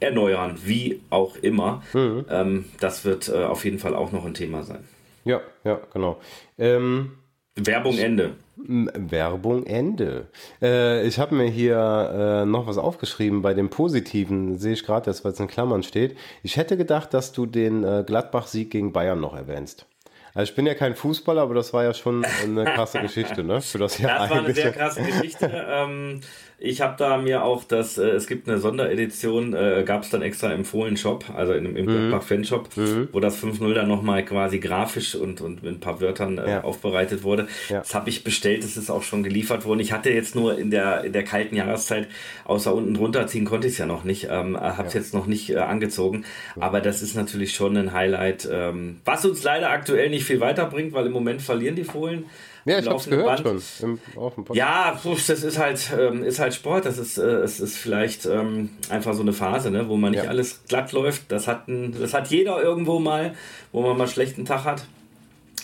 erneuern, 0.00 0.58
wie 0.64 1.00
auch 1.10 1.36
immer. 1.36 1.82
Hm. 1.92 2.24
Ähm, 2.28 2.64
das 2.80 3.04
wird 3.04 3.28
äh, 3.28 3.44
auf 3.44 3.64
jeden 3.64 3.78
Fall 3.78 3.94
auch 3.94 4.12
noch 4.12 4.24
ein 4.24 4.34
Thema 4.34 4.62
sein. 4.62 4.84
Ja, 5.24 5.40
ja, 5.64 5.80
genau. 5.92 6.20
Ähm, 6.58 7.12
Werbung 7.54 7.98
Ende. 7.98 8.36
Werbung 8.56 9.66
Ende. 9.66 10.28
Äh, 10.62 11.06
ich 11.06 11.18
habe 11.18 11.34
mir 11.34 11.48
hier 11.48 12.42
äh, 12.42 12.46
noch 12.46 12.66
was 12.66 12.78
aufgeschrieben 12.78 13.42
bei 13.42 13.52
dem 13.52 13.68
Positiven, 13.68 14.58
sehe 14.58 14.72
ich 14.72 14.84
gerade, 14.84 15.04
das 15.04 15.24
was 15.24 15.38
in 15.38 15.48
Klammern 15.48 15.82
steht. 15.82 16.16
Ich 16.42 16.56
hätte 16.56 16.76
gedacht, 16.76 17.12
dass 17.12 17.32
du 17.32 17.44
den 17.44 17.84
äh, 17.84 18.04
Gladbach-Sieg 18.06 18.70
gegen 18.70 18.92
Bayern 18.92 19.20
noch 19.20 19.34
erwähnst. 19.34 19.86
Also 20.34 20.50
ich 20.50 20.56
bin 20.56 20.64
ja 20.64 20.74
kein 20.74 20.94
Fußballer, 20.94 21.42
aber 21.42 21.54
das 21.54 21.74
war 21.74 21.84
ja 21.84 21.92
schon 21.92 22.24
eine 22.24 22.64
krasse 22.64 23.00
Geschichte, 23.02 23.44
ne? 23.44 23.60
Für 23.60 23.76
das 23.76 23.98
Jahr. 23.98 24.20
Das 24.20 24.30
war 24.30 24.38
eine 24.38 24.54
sehr 24.54 24.72
krasse 24.72 25.02
Geschichte. 25.02 25.66
ähm, 25.68 26.20
ich 26.64 26.80
habe 26.80 26.94
da 26.96 27.16
mir 27.16 27.42
auch 27.42 27.64
das, 27.64 27.98
äh, 27.98 28.10
es 28.10 28.28
gibt 28.28 28.48
eine 28.48 28.58
Sonderedition, 28.58 29.52
äh, 29.52 29.82
gab 29.84 30.04
es 30.04 30.10
dann 30.10 30.22
extra 30.22 30.52
im 30.52 30.64
Fohlen-Shop, 30.64 31.24
also 31.34 31.54
im, 31.54 31.76
im 31.76 32.10
mhm. 32.10 32.20
Fanshop, 32.20 32.76
mhm. 32.76 33.08
wo 33.10 33.18
das 33.18 33.42
5.0 33.42 33.74
dann 33.74 33.88
nochmal 33.88 34.24
quasi 34.24 34.60
grafisch 34.60 35.16
und, 35.16 35.40
und 35.40 35.64
mit 35.64 35.72
ein 35.72 35.80
paar 35.80 36.00
Wörtern 36.00 36.38
äh, 36.38 36.48
ja. 36.48 36.64
aufbereitet 36.64 37.24
wurde. 37.24 37.48
Ja. 37.68 37.80
Das 37.80 37.94
habe 37.96 38.10
ich 38.10 38.22
bestellt, 38.22 38.62
das 38.62 38.76
ist 38.76 38.90
auch 38.90 39.02
schon 39.02 39.24
geliefert 39.24 39.64
worden. 39.64 39.80
Ich 39.80 39.92
hatte 39.92 40.10
jetzt 40.10 40.36
nur 40.36 40.56
in 40.56 40.70
der, 40.70 41.02
in 41.02 41.12
der 41.12 41.24
kalten 41.24 41.56
Jahreszeit, 41.56 42.06
außer 42.44 42.72
unten 42.72 42.94
drunter 42.94 43.26
ziehen 43.26 43.44
konnte 43.44 43.66
ich 43.66 43.72
es 43.72 43.78
ja 43.78 43.86
noch 43.86 44.04
nicht, 44.04 44.28
ähm, 44.30 44.56
habe 44.56 44.86
es 44.86 44.94
ja. 44.94 45.00
jetzt 45.00 45.14
noch 45.14 45.26
nicht 45.26 45.50
äh, 45.50 45.56
angezogen. 45.56 46.24
Aber 46.60 46.80
das 46.80 47.02
ist 47.02 47.16
natürlich 47.16 47.54
schon 47.54 47.76
ein 47.76 47.92
Highlight, 47.92 48.48
ähm, 48.50 49.00
was 49.04 49.24
uns 49.24 49.42
leider 49.42 49.70
aktuell 49.70 50.10
nicht 50.10 50.24
viel 50.24 50.38
weiterbringt, 50.38 50.92
weil 50.92 51.06
im 51.06 51.12
Moment 51.12 51.42
verlieren 51.42 51.74
die 51.74 51.84
Fohlen. 51.84 52.26
Ja, 52.64 52.78
ich 52.78 52.88
hab's 52.88 53.08
gehört 53.08 53.42
Band. 53.42 53.62
schon. 53.62 53.98
Im, 54.16 54.54
ja, 54.54 54.98
das 55.04 55.28
ist 55.28 55.58
halt, 55.58 55.90
ähm, 55.98 56.22
ist 56.22 56.38
halt 56.38 56.54
Sport. 56.54 56.86
Das 56.86 56.98
ist, 56.98 57.18
äh, 57.18 57.22
es 57.22 57.60
ist 57.60 57.76
vielleicht 57.76 58.26
ähm, 58.26 58.70
einfach 58.88 59.14
so 59.14 59.22
eine 59.22 59.32
Phase, 59.32 59.70
ne, 59.70 59.88
wo 59.88 59.96
man 59.96 60.12
nicht 60.12 60.24
ja. 60.24 60.30
alles 60.30 60.62
glatt 60.68 60.92
läuft. 60.92 61.30
Das 61.32 61.48
hat, 61.48 61.68
ein, 61.68 61.96
das 61.98 62.14
hat 62.14 62.28
jeder 62.28 62.62
irgendwo 62.62 62.98
mal, 62.98 63.34
wo 63.72 63.82
man 63.82 63.96
mal 63.96 64.04
einen 64.04 64.12
schlechten 64.12 64.44
Tag 64.44 64.64
hat. 64.64 64.86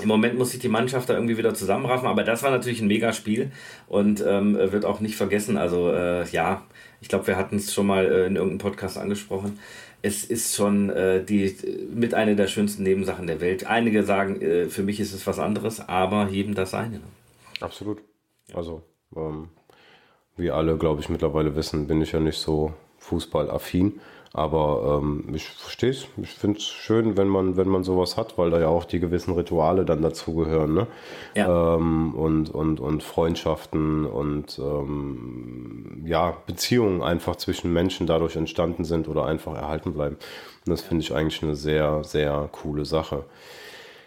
Im 0.01 0.09
Moment 0.09 0.39
muss 0.39 0.51
sich 0.53 0.61
die 0.61 0.69
Mannschaft 0.69 1.09
da 1.09 1.15
irgendwie 1.15 1.37
wieder 1.39 1.55
zusammenraffen, 1.55 2.07
aber 2.07 2.23
das 2.23 2.45
war 2.45 2.51
natürlich 2.53 2.81
ein 2.81 2.87
Megaspiel 2.87 3.51
und 3.89 4.23
ähm, 4.25 4.57
wird 4.57 4.85
auch 4.85 5.01
nicht 5.01 5.17
vergessen. 5.17 5.57
Also 5.57 5.91
äh, 5.91 6.25
ja, 6.29 6.63
ich 7.01 7.09
glaube, 7.09 7.27
wir 7.27 7.37
hatten 7.37 7.57
es 7.57 7.75
schon 7.75 7.87
mal 7.87 8.05
äh, 8.05 8.27
in 8.27 8.37
irgendeinem 8.37 8.59
Podcast 8.59 8.97
angesprochen 8.97 9.59
es 10.03 10.25
ist 10.25 10.55
schon 10.55 10.91
äh, 10.91 11.25
die 11.25 11.57
mit 11.93 12.15
einer 12.15 12.35
der 12.35 12.47
schönsten 12.47 12.83
Nebensachen 12.83 13.27
der 13.27 13.41
Welt. 13.41 13.67
Einige 13.67 14.05
sagen, 14.05 14.41
äh, 14.41 14.67
für 14.67 14.83
mich 14.83 15.01
ist 15.01 15.13
es 15.13 15.27
was 15.27 15.39
anderes, 15.39 15.81
aber 15.89 16.29
jedem 16.29 16.55
das 16.55 16.71
seine. 16.71 16.99
Ne? 16.99 17.05
Absolut. 17.61 17.99
Also, 18.55 18.83
ähm, 19.17 19.49
wie 20.37 20.51
alle, 20.51 20.77
glaube 20.77 21.01
ich, 21.01 21.09
mittlerweile 21.09 21.57
wissen, 21.57 21.89
bin 21.89 22.01
ich 22.01 22.13
ja 22.13 22.21
nicht 22.21 22.39
so 22.39 22.73
fußballaffin. 22.99 24.01
Aber 24.33 25.01
ähm, 25.03 25.25
ich 25.35 25.49
verstehe 25.49 25.91
es. 25.91 26.07
Ich 26.19 26.31
finde 26.31 26.59
es 26.59 26.65
schön, 26.65 27.17
wenn 27.17 27.29
man, 27.29 27.57
wenn 27.57 27.69
man 27.69 27.83
sowas 27.83 28.17
hat, 28.17 28.37
weil 28.37 28.51
da 28.51 28.61
ja 28.61 28.69
auch 28.69 28.85
die 28.85 29.01
gewissen 29.01 29.33
Rituale 29.33 29.85
dann 29.85 30.03
dazugehören. 30.03 30.75
Ne? 30.75 30.87
Ja. 31.35 31.77
Ähm, 31.77 32.15
und, 32.15 32.51
und, 32.51 32.79
und 32.79 33.03
Freundschaften 33.03 34.05
und 34.05 34.59
ähm, 34.59 35.78
ja, 36.09 36.37
Beziehungen 36.47 37.03
einfach 37.03 37.37
zwischen 37.37 37.73
Menschen 37.73 38.07
dadurch 38.07 38.37
entstanden 38.37 38.85
sind 38.85 39.09
oder 39.09 39.27
einfach 39.27 39.55
erhalten 39.55 39.93
bleiben. 39.93 40.17
Und 40.67 40.71
das 40.71 40.83
finde 40.83 41.03
ich 41.03 41.15
eigentlich 41.15 41.43
eine 41.43 41.55
sehr, 41.55 42.03
sehr 42.03 42.49
coole 42.51 42.85
Sache. 42.85 43.25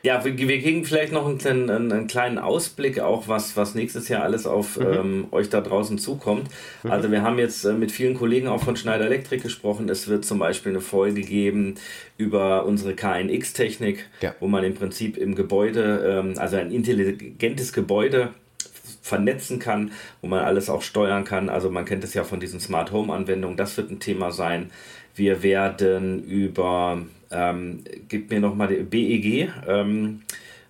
Ja, 0.04 0.26
wir, 0.26 0.36
wir 0.36 0.60
kriegen 0.62 0.84
vielleicht 0.84 1.14
noch 1.14 1.28
einen, 1.28 1.70
einen, 1.70 1.92
einen, 1.92 2.08
kleinen 2.08 2.40
Ausblick, 2.40 3.00
auch 3.00 3.28
was, 3.28 3.56
was 3.56 3.76
nächstes 3.76 4.10
Jahr 4.10 4.24
alles 4.24 4.48
auf 4.48 4.80
mhm. 4.80 4.86
ähm, 4.94 5.28
euch 5.30 5.50
da 5.50 5.62
draußen 5.62 6.00
zukommt. 6.00 6.50
Mhm. 6.82 6.92
Also 6.92 7.12
wir 7.12 7.22
haben 7.22 7.38
jetzt 7.38 7.66
äh, 7.66 7.74
mit 7.74 7.92
vielen 7.92 8.16
Kollegen 8.16 8.48
auch 8.48 8.64
von 8.64 8.76
Schneider 8.76 9.06
Elektrik 9.06 9.44
gesprochen. 9.44 9.88
Es 9.90 10.08
wird 10.08 10.26
zum 10.26 10.40
Beispiel 10.40 10.72
eine 10.72 10.82
Folge 10.82 11.22
geben 11.22 11.76
über 12.18 12.66
unsere 12.66 12.96
KNX-Technik, 12.96 14.08
ja. 14.22 14.34
wo 14.40 14.48
man 14.48 14.64
im 14.64 14.74
Prinzip 14.74 15.18
im 15.18 15.36
Gebäude, 15.36 16.20
ähm, 16.20 16.34
also 16.40 16.58
ein 16.58 16.72
intelligentes 16.72 17.72
Gebäude 17.72 18.34
vernetzen 19.02 19.60
kann, 19.60 19.92
wo 20.22 20.28
man 20.28 20.44
alles 20.44 20.70
auch 20.70 20.82
steuern 20.82 21.24
kann. 21.24 21.50
Also 21.50 21.70
man 21.70 21.86
kennt 21.86 22.04
es 22.04 22.14
ja 22.14 22.24
von 22.24 22.40
diesen 22.40 22.60
Smart 22.60 22.92
Home 22.92 23.14
Anwendungen. 23.14 23.58
Das 23.58 23.78
wird 23.78 23.92
ein 23.92 24.00
Thema 24.00 24.32
sein. 24.32 24.72
Wir 25.16 25.44
werden 25.44 26.24
über 26.24 27.02
ähm, 27.32 27.84
gib 28.10 28.30
mir 28.30 28.40
nochmal 28.40 28.68
die 28.68 28.84
BEG, 28.84 29.50
ähm, 29.68 30.22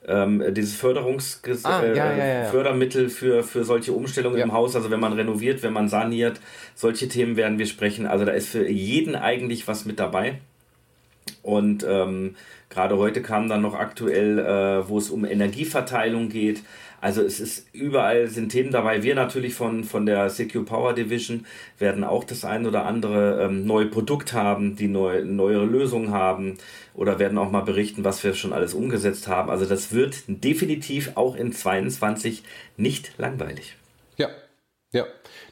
ähm, 0.08 0.44
dieses 0.54 0.76
Förderungsges 0.76 1.66
ah, 1.66 1.86
ja, 1.86 2.16
ja, 2.16 2.26
ja, 2.26 2.44
Fördermittel 2.46 3.10
für, 3.10 3.44
für 3.44 3.64
solche 3.64 3.94
Umstellungen 3.94 4.40
im 4.40 4.54
Haus, 4.54 4.76
also 4.76 4.90
wenn 4.90 5.00
man 5.00 5.14
renoviert, 5.14 5.62
wenn 5.64 5.74
man 5.74 5.90
saniert, 5.90 6.40
solche 6.76 7.08
Themen 7.08 7.36
werden 7.36 7.60
wir 7.60 7.68
sprechen. 7.68 8.08
Also 8.08 8.26
da 8.26 8.32
ist 8.32 8.50
für 8.50 8.68
jeden 8.68 9.16
eigentlich 9.16 9.68
was 9.68 9.86
mit 9.86 10.00
dabei. 10.00 10.40
Und 11.44 11.86
ähm, 11.88 12.36
gerade 12.70 12.98
heute 12.98 13.22
kam 13.22 13.48
dann 13.48 13.62
noch 13.62 13.76
aktuell, 13.76 14.40
äh, 14.40 14.90
wo 14.90 14.98
es 14.98 15.10
um 15.10 15.26
Energieverteilung 15.26 16.30
geht. 16.30 16.64
Also 17.02 17.24
es 17.24 17.40
ist 17.40 17.68
überall 17.74 18.28
sind 18.28 18.50
Themen 18.50 18.72
dabei. 18.72 19.02
Wir 19.02 19.16
natürlich 19.16 19.56
von, 19.56 19.84
von 19.84 20.06
der 20.06 20.30
Secure 20.30 20.64
Power 20.64 20.94
Division 20.94 21.46
werden 21.80 22.04
auch 22.04 22.24
das 22.24 22.46
ein 22.46 22.68
oder 22.68 22.86
andere 22.86 23.44
ähm, 23.44 23.66
neue 23.66 23.88
Produkt 23.88 24.34
haben, 24.34 24.76
die 24.76 24.88
neu, 24.88 25.26
neuere 25.26 25.66
Lösungen 25.66 26.12
haben 26.12 26.60
oder 26.94 27.18
werden 27.18 27.40
auch 27.40 27.50
mal 27.50 27.62
berichten, 27.62 28.04
was 28.04 28.24
wir 28.24 28.36
schon 28.36 28.54
alles 28.54 28.76
umgesetzt 28.76 29.28
haben. 29.28 29.50
Also 29.50 29.66
das 29.66 29.94
wird 29.94 30.24
definitiv 30.28 31.14
auch 31.16 31.36
in 31.36 31.52
22 31.52 32.44
nicht 32.78 33.18
langweilig. 33.18 33.76
Ja, 34.18 34.30
ja. 34.92 35.06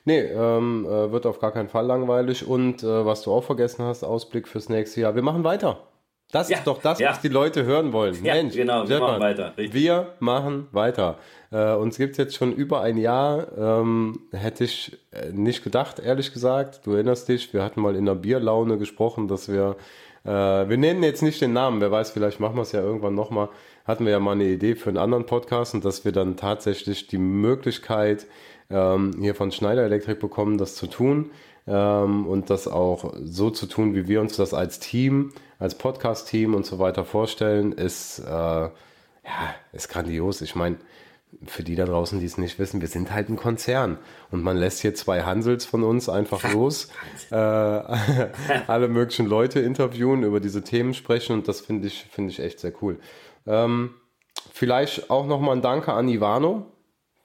Nee, 0.06 0.20
ähm, 0.20 0.86
äh, 0.86 1.12
wird 1.12 1.26
auf 1.26 1.40
gar 1.40 1.52
keinen 1.52 1.70
Fall 1.70 1.86
langweilig. 1.86 2.46
Und 2.46 2.84
äh, 2.84 3.06
was 3.06 3.24
du 3.24 3.32
auch 3.32 3.44
vergessen 3.44 3.84
hast, 3.84 4.04
Ausblick 4.04 4.48
fürs 4.48 4.70
nächste 4.70 5.02
Jahr. 5.02 5.16
Wir 5.16 5.24
machen 5.24 5.44
weiter. 5.44 5.89
Das 6.32 6.50
ja, 6.50 6.60
ist 6.60 6.68
doch 6.68 6.80
das, 6.82 7.00
ja. 7.00 7.10
was 7.10 7.22
die 7.22 7.28
Leute 7.28 7.64
hören 7.64 7.92
wollen. 7.92 8.24
Ja, 8.24 8.36
Mensch, 8.36 8.56
genau, 8.56 8.88
wir 8.88 9.00
machen 9.00 9.20
weiter. 9.20 9.54
Richtig. 9.58 9.74
Wir 9.74 10.14
machen 10.20 10.68
weiter. 10.72 11.18
Äh, 11.52 11.74
uns 11.74 11.98
gibt 11.98 12.12
es 12.12 12.18
jetzt 12.18 12.36
schon 12.36 12.54
über 12.54 12.82
ein 12.82 12.98
Jahr. 12.98 13.48
Ähm, 13.58 14.20
hätte 14.32 14.64
ich 14.64 14.98
äh, 15.12 15.32
nicht 15.32 15.64
gedacht, 15.64 15.98
ehrlich 15.98 16.32
gesagt. 16.32 16.86
Du 16.86 16.94
erinnerst 16.94 17.30
dich, 17.30 17.52
wir 17.52 17.64
hatten 17.64 17.82
mal 17.82 17.96
in 17.96 18.06
der 18.06 18.14
Bierlaune 18.14 18.78
gesprochen, 18.78 19.28
dass 19.28 19.52
wir, 19.52 19.76
äh, 20.24 20.30
wir 20.30 20.78
nennen 20.78 21.02
jetzt 21.02 21.24
nicht 21.24 21.42
den 21.42 21.54
Namen, 21.54 21.82
wer 21.82 21.90
weiß, 21.90 22.12
vielleicht 22.12 22.40
machen 22.40 22.58
wir 22.58 22.62
es 22.62 22.74
ja 22.74 22.82
irgendwann 22.82 23.16
nochmal. 23.16 23.50
Hatten 23.86 24.06
wir 24.06 24.12
ja 24.12 24.20
mal 24.20 24.34
eine 24.34 24.46
Idee 24.46 24.76
für 24.76 24.90
einen 24.90 25.00
anderen 25.00 25.26
Podcast 25.26 25.74
und 25.74 25.84
dass 25.84 26.06
wir 26.06 26.12
dann 26.12 26.38
tatsächlich 26.38 27.08
die 27.08 27.18
Möglichkeit 27.18 28.28
ähm, 28.70 29.16
hier 29.20 29.34
von 29.34 29.52
Schneider 29.52 29.82
Elektrik 29.82 30.20
bekommen, 30.20 30.60
das 30.60 30.76
zu 30.76 30.86
tun 30.86 31.32
ähm, 31.70 32.26
und 32.26 32.50
das 32.50 32.68
auch 32.68 33.14
so 33.24 33.52
zu 33.52 33.68
tun, 33.68 33.94
wie 33.94 34.08
wir 34.08 34.22
uns 34.22 34.36
das 34.36 34.54
als 34.54 34.80
Team, 34.80 35.32
als 35.60 35.76
Podcast-Team 35.76 36.56
und 36.56 36.66
so 36.66 36.80
weiter 36.80 37.06
vorstellen, 37.06 37.74
ist, 37.74 38.20
äh, 38.20 38.32
ja, 38.32 38.72
ist 39.72 39.90
grandios. 39.90 40.42
Ich 40.42 40.56
meine, 40.56 40.78
für 41.46 41.62
die 41.62 41.76
da 41.76 41.86
draußen, 41.86 42.20
die 42.20 42.26
es 42.26 42.40
nicht 42.40 42.58
wissen, 42.58 42.82
wir 42.82 42.88
sind 42.88 43.14
halt 43.14 43.30
ein 43.30 43.36
Konzern 43.36 44.00
und 44.32 44.42
man 44.42 44.58
lässt 44.58 44.82
hier 44.82 44.96
zwei 44.96 45.22
Hansels 45.22 45.64
von 45.66 45.84
uns 45.84 46.10
einfach 46.10 46.52
los, 46.54 46.90
äh, 47.30 47.36
alle 48.68 48.88
möglichen 48.88 49.28
Leute 49.28 49.60
interviewen, 49.60 50.24
über 50.24 50.40
diese 50.40 50.64
Themen 50.64 50.96
sprechen 50.96 51.34
und 51.34 51.48
das 51.48 51.62
finde 51.62 51.88
ich, 51.88 52.06
finde 52.10 52.32
ich 52.32 52.40
echt 52.40 52.60
sehr 52.60 52.74
cool. 52.82 53.00
Ähm, 53.46 53.92
vielleicht 54.52 55.12
auch 55.12 55.28
nochmal 55.28 55.56
ein 55.56 55.62
Danke 55.62 55.94
an 55.94 56.10
Ivano. 56.10 56.66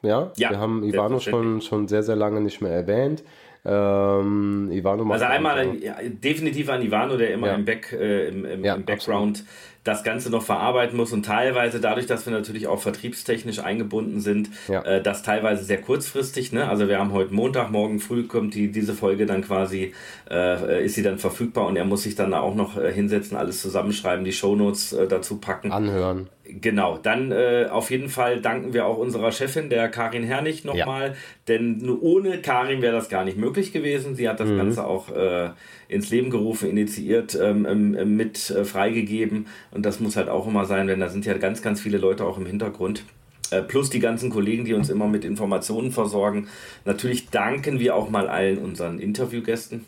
Ja, 0.02 0.32
ja 0.36 0.50
wir 0.50 0.58
haben 0.58 0.84
Ivano 0.84 1.18
schon, 1.18 1.62
schon 1.62 1.88
sehr, 1.88 2.02
sehr 2.02 2.16
lange 2.16 2.42
nicht 2.42 2.60
mehr 2.60 2.72
erwähnt. 2.72 3.24
Ähm, 3.66 4.70
Ivano 4.72 5.10
also 5.10 5.24
einmal 5.24 5.76
ja, 5.76 5.96
definitiv 6.02 6.68
an 6.68 6.82
Ivano, 6.82 7.16
der 7.16 7.32
immer 7.32 7.46
ja. 7.46 7.54
im, 7.54 7.64
Back, 7.64 7.96
äh, 7.98 8.28
im, 8.28 8.44
im, 8.44 8.62
ja, 8.62 8.74
im 8.74 8.84
Background 8.84 9.38
absolut. 9.38 9.50
das 9.84 10.04
Ganze 10.04 10.28
noch 10.28 10.42
verarbeiten 10.42 10.98
muss 10.98 11.14
und 11.14 11.24
teilweise 11.24 11.80
dadurch, 11.80 12.04
dass 12.04 12.26
wir 12.26 12.32
natürlich 12.34 12.66
auch 12.66 12.80
vertriebstechnisch 12.80 13.60
eingebunden 13.60 14.20
sind, 14.20 14.50
äh, 14.68 15.00
das 15.00 15.22
teilweise 15.22 15.64
sehr 15.64 15.80
kurzfristig. 15.80 16.52
Ne? 16.52 16.68
Also 16.68 16.88
wir 16.88 16.98
haben 16.98 17.12
heute 17.12 17.32
Montag, 17.32 17.70
morgen 17.70 18.00
früh 18.00 18.24
kommt 18.24 18.54
die, 18.54 18.70
diese 18.70 18.92
Folge 18.92 19.24
dann 19.24 19.40
quasi, 19.40 19.94
äh, 20.30 20.84
ist 20.84 20.96
sie 20.96 21.02
dann 21.02 21.16
verfügbar 21.16 21.66
und 21.66 21.76
er 21.76 21.86
muss 21.86 22.02
sich 22.02 22.16
dann 22.16 22.34
auch 22.34 22.54
noch 22.54 22.76
äh, 22.76 22.92
hinsetzen, 22.92 23.34
alles 23.34 23.62
zusammenschreiben, 23.62 24.26
die 24.26 24.32
Shownotes 24.32 24.92
äh, 24.92 25.06
dazu 25.06 25.38
packen. 25.38 25.72
Anhören. 25.72 26.28
Genau, 26.46 26.98
dann 26.98 27.32
äh, 27.32 27.68
auf 27.70 27.90
jeden 27.90 28.10
Fall 28.10 28.42
danken 28.42 28.74
wir 28.74 28.84
auch 28.84 28.98
unserer 28.98 29.32
Chefin, 29.32 29.70
der 29.70 29.88
Karin 29.88 30.24
Herrlich, 30.24 30.62
nochmal, 30.64 31.08
ja. 31.08 31.14
denn 31.48 31.88
ohne 31.88 32.42
Karin 32.42 32.82
wäre 32.82 32.92
das 32.92 33.08
gar 33.08 33.24
nicht 33.24 33.38
möglich 33.38 33.72
gewesen. 33.72 34.14
Sie 34.14 34.28
hat 34.28 34.40
das 34.40 34.50
mhm. 34.50 34.58
Ganze 34.58 34.86
auch 34.86 35.10
äh, 35.10 35.50
ins 35.88 36.10
Leben 36.10 36.28
gerufen, 36.28 36.68
initiiert, 36.68 37.34
ähm, 37.40 37.66
ähm, 37.66 38.16
mit 38.16 38.50
äh, 38.50 38.66
freigegeben 38.66 39.46
und 39.70 39.86
das 39.86 40.00
muss 40.00 40.16
halt 40.16 40.28
auch 40.28 40.46
immer 40.46 40.66
sein, 40.66 40.86
denn 40.86 41.00
da 41.00 41.08
sind 41.08 41.24
ja 41.24 41.32
ganz, 41.38 41.62
ganz 41.62 41.80
viele 41.80 41.96
Leute 41.96 42.26
auch 42.26 42.36
im 42.36 42.44
Hintergrund. 42.44 43.04
Äh, 43.50 43.62
plus 43.62 43.88
die 43.88 44.00
ganzen 44.00 44.28
Kollegen, 44.28 44.66
die 44.66 44.74
uns 44.74 44.90
immer 44.90 45.06
mit 45.06 45.24
Informationen 45.24 45.92
versorgen. 45.92 46.48
Natürlich 46.84 47.30
danken 47.30 47.80
wir 47.80 47.94
auch 47.94 48.10
mal 48.10 48.28
allen 48.28 48.58
unseren 48.58 48.98
Interviewgästen. 48.98 49.86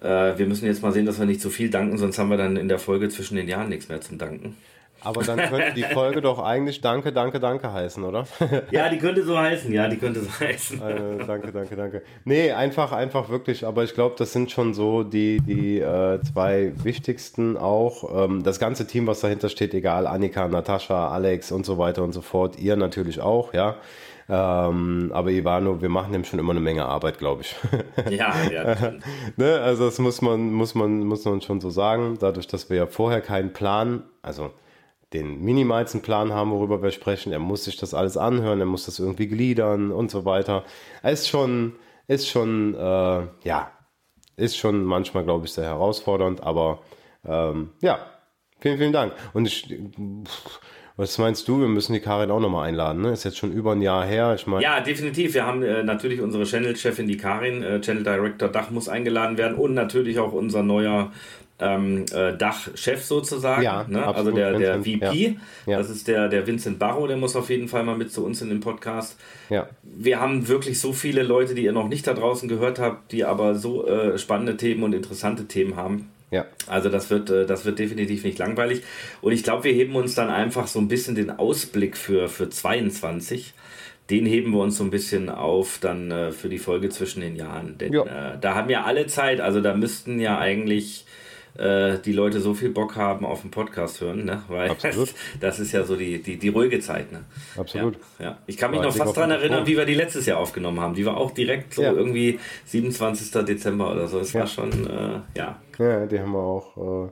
Äh, 0.00 0.38
wir 0.38 0.46
müssen 0.46 0.66
jetzt 0.66 0.82
mal 0.82 0.92
sehen, 0.92 1.06
dass 1.06 1.20
wir 1.20 1.26
nicht 1.26 1.40
zu 1.40 1.50
viel 1.50 1.70
danken, 1.70 1.98
sonst 1.98 2.18
haben 2.18 2.30
wir 2.30 2.36
dann 2.36 2.56
in 2.56 2.68
der 2.68 2.80
Folge 2.80 3.08
zwischen 3.08 3.36
den 3.36 3.46
Jahren 3.46 3.68
nichts 3.68 3.88
mehr 3.88 4.00
zum 4.00 4.18
Danken. 4.18 4.56
Aber 5.04 5.22
dann 5.22 5.38
könnte 5.38 5.72
die 5.74 5.82
Folge 5.84 6.20
doch 6.20 6.38
eigentlich 6.38 6.80
Danke, 6.80 7.12
Danke, 7.12 7.38
Danke 7.40 7.72
heißen, 7.72 8.02
oder? 8.02 8.26
ja, 8.70 8.88
die 8.88 8.98
könnte 8.98 9.24
so 9.24 9.38
heißen, 9.38 9.72
ja, 9.72 9.88
die 9.88 9.96
könnte 9.96 10.20
so 10.20 10.30
heißen. 10.40 10.82
Äh, 10.82 11.26
danke, 11.26 11.52
danke, 11.52 11.76
danke. 11.76 12.02
Nee, 12.24 12.52
einfach, 12.52 12.92
einfach 12.92 13.28
wirklich, 13.28 13.64
aber 13.64 13.84
ich 13.84 13.94
glaube, 13.94 14.16
das 14.18 14.32
sind 14.32 14.50
schon 14.50 14.74
so 14.74 15.04
die, 15.04 15.40
die 15.40 15.78
äh, 15.78 16.20
zwei 16.22 16.72
wichtigsten 16.82 17.56
auch. 17.56 18.24
Ähm, 18.24 18.42
das 18.42 18.58
ganze 18.58 18.86
Team, 18.86 19.06
was 19.06 19.20
dahinter 19.20 19.48
steht, 19.48 19.72
egal, 19.74 20.06
Annika, 20.06 20.48
Natascha, 20.48 21.08
Alex 21.08 21.52
und 21.52 21.64
so 21.64 21.78
weiter 21.78 22.02
und 22.02 22.12
so 22.12 22.20
fort, 22.20 22.58
ihr 22.58 22.76
natürlich 22.76 23.20
auch, 23.20 23.54
ja. 23.54 23.76
Ähm, 24.30 25.10
aber 25.14 25.30
Ivano, 25.30 25.80
wir 25.80 25.88
machen 25.88 26.12
dem 26.12 26.24
schon 26.24 26.38
immer 26.38 26.50
eine 26.50 26.60
Menge 26.60 26.84
Arbeit, 26.84 27.18
glaube 27.18 27.42
ich. 27.42 27.56
Ja, 28.10 28.34
ja. 28.50 28.92
ne? 29.36 29.60
Also 29.60 29.86
das 29.86 29.98
muss 29.98 30.20
man, 30.20 30.52
muss 30.52 30.74
man, 30.74 31.00
muss 31.00 31.24
man 31.24 31.40
schon 31.40 31.60
so 31.60 31.70
sagen. 31.70 32.18
Dadurch, 32.20 32.46
dass 32.46 32.68
wir 32.68 32.76
ja 32.76 32.86
vorher 32.86 33.20
keinen 33.20 33.52
Plan, 33.52 34.02
also 34.22 34.50
den 35.12 35.40
minimalsten 35.42 36.02
Plan 36.02 36.32
haben, 36.32 36.50
worüber 36.50 36.82
wir 36.82 36.90
sprechen. 36.90 37.32
Er 37.32 37.38
muss 37.38 37.64
sich 37.64 37.76
das 37.76 37.94
alles 37.94 38.16
anhören, 38.16 38.60
er 38.60 38.66
muss 38.66 38.86
das 38.86 38.98
irgendwie 38.98 39.28
gliedern 39.28 39.90
und 39.90 40.10
so 40.10 40.24
weiter. 40.24 40.64
Ist 41.02 41.28
schon, 41.28 41.74
ist 42.06 42.28
schon, 42.28 42.74
äh, 42.74 43.26
ja, 43.44 43.72
ist 44.36 44.56
schon 44.56 44.84
manchmal, 44.84 45.24
glaube 45.24 45.46
ich, 45.46 45.52
sehr 45.52 45.64
herausfordernd, 45.64 46.42
aber 46.42 46.80
ähm, 47.24 47.70
ja, 47.80 47.98
vielen, 48.60 48.78
vielen 48.78 48.92
Dank. 48.92 49.14
Und 49.32 49.46
ich, 49.46 49.74
was 50.96 51.16
meinst 51.16 51.48
du? 51.48 51.60
Wir 51.60 51.68
müssen 51.68 51.92
die 51.92 52.00
Karin 52.00 52.30
auch 52.30 52.40
nochmal 52.40 52.68
einladen, 52.68 53.02
ne? 53.02 53.12
Ist 53.12 53.24
jetzt 53.24 53.38
schon 53.38 53.52
über 53.52 53.72
ein 53.72 53.82
Jahr 53.82 54.04
her. 54.04 54.34
Ich 54.34 54.46
mein 54.46 54.60
ja, 54.60 54.80
definitiv. 54.80 55.32
Wir 55.32 55.46
haben 55.46 55.62
äh, 55.62 55.82
natürlich 55.82 56.20
unsere 56.20 56.44
Channel-Chefin, 56.44 57.06
die 57.06 57.16
Karin, 57.16 57.62
äh, 57.62 57.80
Channel 57.80 58.02
Director 58.02 58.48
Dach 58.48 58.70
muss 58.70 58.88
eingeladen 58.88 59.38
werden 59.38 59.56
und 59.56 59.74
natürlich 59.74 60.18
auch 60.18 60.32
unser 60.32 60.62
neuer 60.62 61.12
ähm, 61.60 62.04
äh, 62.12 62.36
Dachchef 62.36 63.04
sozusagen, 63.04 63.62
ja, 63.62 63.84
ne? 63.88 64.06
also 64.06 64.30
der, 64.30 64.58
der 64.58 64.78
VP. 64.80 65.36
Ja. 65.66 65.78
Das 65.78 65.90
ist 65.90 66.06
der, 66.06 66.28
der 66.28 66.46
Vincent 66.46 66.78
Barrow, 66.78 67.06
der 67.08 67.16
muss 67.16 67.36
auf 67.36 67.50
jeden 67.50 67.68
Fall 67.68 67.84
mal 67.84 67.96
mit 67.96 68.12
zu 68.12 68.24
uns 68.24 68.40
in 68.42 68.48
den 68.48 68.60
Podcast. 68.60 69.18
Ja. 69.50 69.68
Wir 69.82 70.20
haben 70.20 70.48
wirklich 70.48 70.80
so 70.80 70.92
viele 70.92 71.22
Leute, 71.22 71.54
die 71.54 71.64
ihr 71.64 71.72
noch 71.72 71.88
nicht 71.88 72.06
da 72.06 72.14
draußen 72.14 72.48
gehört 72.48 72.78
habt, 72.78 73.12
die 73.12 73.24
aber 73.24 73.54
so 73.54 73.86
äh, 73.86 74.18
spannende 74.18 74.56
Themen 74.56 74.82
und 74.84 74.92
interessante 74.92 75.46
Themen 75.46 75.76
haben. 75.76 76.10
Ja. 76.30 76.44
Also 76.66 76.90
das 76.90 77.10
wird, 77.10 77.30
äh, 77.30 77.46
das 77.46 77.64
wird 77.64 77.78
definitiv 77.78 78.22
nicht 78.22 78.38
langweilig. 78.38 78.82
Und 79.20 79.32
ich 79.32 79.42
glaube, 79.42 79.64
wir 79.64 79.72
heben 79.72 79.96
uns 79.96 80.14
dann 80.14 80.30
einfach 80.30 80.66
so 80.66 80.78
ein 80.78 80.88
bisschen 80.88 81.14
den 81.14 81.30
Ausblick 81.30 81.96
für, 81.96 82.28
für 82.28 82.48
22 82.48 83.54
den 84.10 84.24
heben 84.24 84.52
wir 84.52 84.60
uns 84.60 84.78
so 84.78 84.84
ein 84.84 84.90
bisschen 84.90 85.28
auf 85.28 85.78
dann 85.80 86.10
äh, 86.10 86.32
für 86.32 86.48
die 86.48 86.58
Folge 86.58 86.88
zwischen 86.88 87.20
den 87.20 87.36
Jahren. 87.36 87.76
Denn 87.76 87.92
äh, 87.92 88.38
da 88.40 88.54
haben 88.54 88.70
ja 88.70 88.84
alle 88.84 89.06
Zeit, 89.06 89.40
also 89.40 89.60
da 89.60 89.74
müssten 89.74 90.18
ja 90.18 90.38
eigentlich 90.38 91.04
äh, 91.56 91.98
die 92.04 92.12
Leute 92.12 92.40
so 92.40 92.54
viel 92.54 92.70
Bock 92.70 92.96
haben 92.96 93.24
auf 93.24 93.42
den 93.42 93.50
Podcast 93.50 94.00
hören, 94.00 94.24
ne? 94.24 94.42
Weil 94.48 94.70
Absolut. 94.70 95.14
das 95.40 95.58
ist 95.60 95.72
ja 95.72 95.84
so 95.84 95.96
die, 95.96 96.22
die, 96.22 96.36
die 96.36 96.48
ruhige 96.48 96.80
Zeit, 96.80 97.12
ne? 97.12 97.24
Absolut. 97.56 97.96
Ja, 98.18 98.24
ja. 98.24 98.38
Ich 98.46 98.56
kann 98.56 98.70
mich 98.70 98.80
noch 98.80 98.94
fast 98.94 99.16
daran 99.16 99.30
erinnern, 99.30 99.66
wie 99.66 99.76
wir 99.76 99.84
die 99.84 99.94
letztes 99.94 100.26
Jahr 100.26 100.38
aufgenommen 100.38 100.80
haben. 100.80 100.94
Die 100.94 101.06
war 101.06 101.16
auch 101.16 101.30
direkt 101.30 101.74
so 101.74 101.82
ja. 101.82 101.92
irgendwie 101.92 102.38
27. 102.66 103.44
Dezember 103.44 103.92
oder 103.92 104.08
so. 104.08 104.20
Es 104.20 104.34
war 104.34 104.46
schon, 104.46 104.70
äh, 104.88 105.20
ja. 105.38 105.60
Ja, 105.78 106.06
die 106.06 106.18
haben 106.18 106.32
wir 106.32 106.38
auch. 106.38 107.06
Äh, 107.06 107.10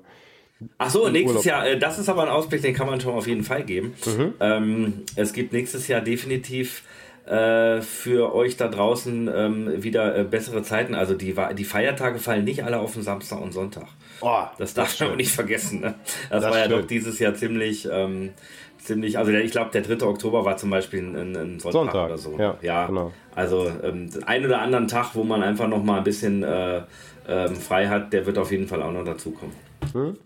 Ach 0.79 0.89
so, 0.89 1.09
nächstes 1.09 1.45
Urlaub. 1.45 1.45
Jahr, 1.45 1.69
äh, 1.69 1.79
das 1.79 1.99
ist 1.99 2.09
aber 2.09 2.23
ein 2.23 2.29
Ausblick, 2.29 2.63
den 2.63 2.75
kann 2.75 2.87
man 2.87 3.01
schon 3.01 3.15
auf 3.15 3.27
jeden 3.27 3.45
Fall 3.45 3.63
geben. 3.63 3.95
Mhm. 4.07 4.35
Ähm, 4.41 4.93
es 5.15 5.33
gibt 5.33 5.53
nächstes 5.53 5.87
Jahr 5.89 6.01
definitiv 6.01 6.83
äh, 7.27 7.81
für 7.83 8.35
euch 8.35 8.57
da 8.57 8.69
draußen 8.69 9.29
ähm, 9.35 9.83
wieder 9.83 10.17
äh, 10.17 10.25
bessere 10.25 10.63
Zeiten. 10.63 10.95
Also 10.95 11.15
die, 11.15 11.35
die 11.57 11.65
Feiertage 11.65 12.19
fallen 12.19 12.45
nicht 12.45 12.65
alle 12.65 12.79
auf 12.79 12.95
den 12.95 13.03
Samstag 13.03 13.41
und 13.41 13.53
Sonntag. 13.53 13.89
Oh, 14.21 14.45
das 14.59 14.75
darf 14.75 14.99
man 15.01 15.17
nicht 15.17 15.33
vergessen. 15.33 15.81
Ne? 15.81 15.95
Das, 16.31 16.43
das, 16.43 16.53
war 16.53 16.59
ja 16.59 16.69
doch 16.69 16.87
dieses 16.87 17.19
Jahr 17.19 17.35
ziemlich, 17.35 17.89
ähm, 17.91 18.31
ziemlich, 18.79 19.19
also 19.19 19.33
ich 19.33 19.51
glaube, 19.51 19.71
der 19.73 19.83
3. 19.83 20.07
Oktober 20.07 20.45
war 20.45 20.57
zum 20.57 20.71
Beispiel 20.71 21.01
ein, 21.01 21.37
ein 21.37 21.61
Sonntag, 21.61 21.73
Sonntag, 21.73 22.07
oder 22.07 22.19
so. 22.19 22.39
Ja, 22.39 22.59
ja 22.63 22.87
genau. 22.87 23.13
also 23.35 23.71
ähm, 23.83 24.09
ein 24.25 24.45
oder 24.45 24.61
anderen 24.61 24.87
Tag, 24.87 25.15
wo 25.15 25.25
man 25.25 25.43
einfach 25.43 25.67
noch 25.67 25.83
mal 25.83 25.99
ein 25.99 26.05
bisschen 26.05 26.45
äh, 26.45 26.83
ähm, 27.29 27.57
frei 27.57 27.89
hat, 27.89 28.13
der 28.13 28.25
wird 28.27 28.39
auf 28.39 28.53
jeden 28.53 28.69
Fall 28.69 28.83
auch 28.83 28.93
noch 28.93 29.05
dazukommen. 29.05 29.55
Hm? 29.93 30.17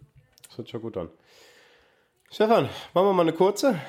Das 0.46 0.58
hört 0.58 0.68
schon 0.68 0.82
gut 0.82 0.96
an. 0.96 1.08
Stefan, 2.30 2.68
machen 2.94 3.06
wir 3.06 3.12
mal 3.12 3.22
eine 3.22 3.32
kurze? 3.32 3.80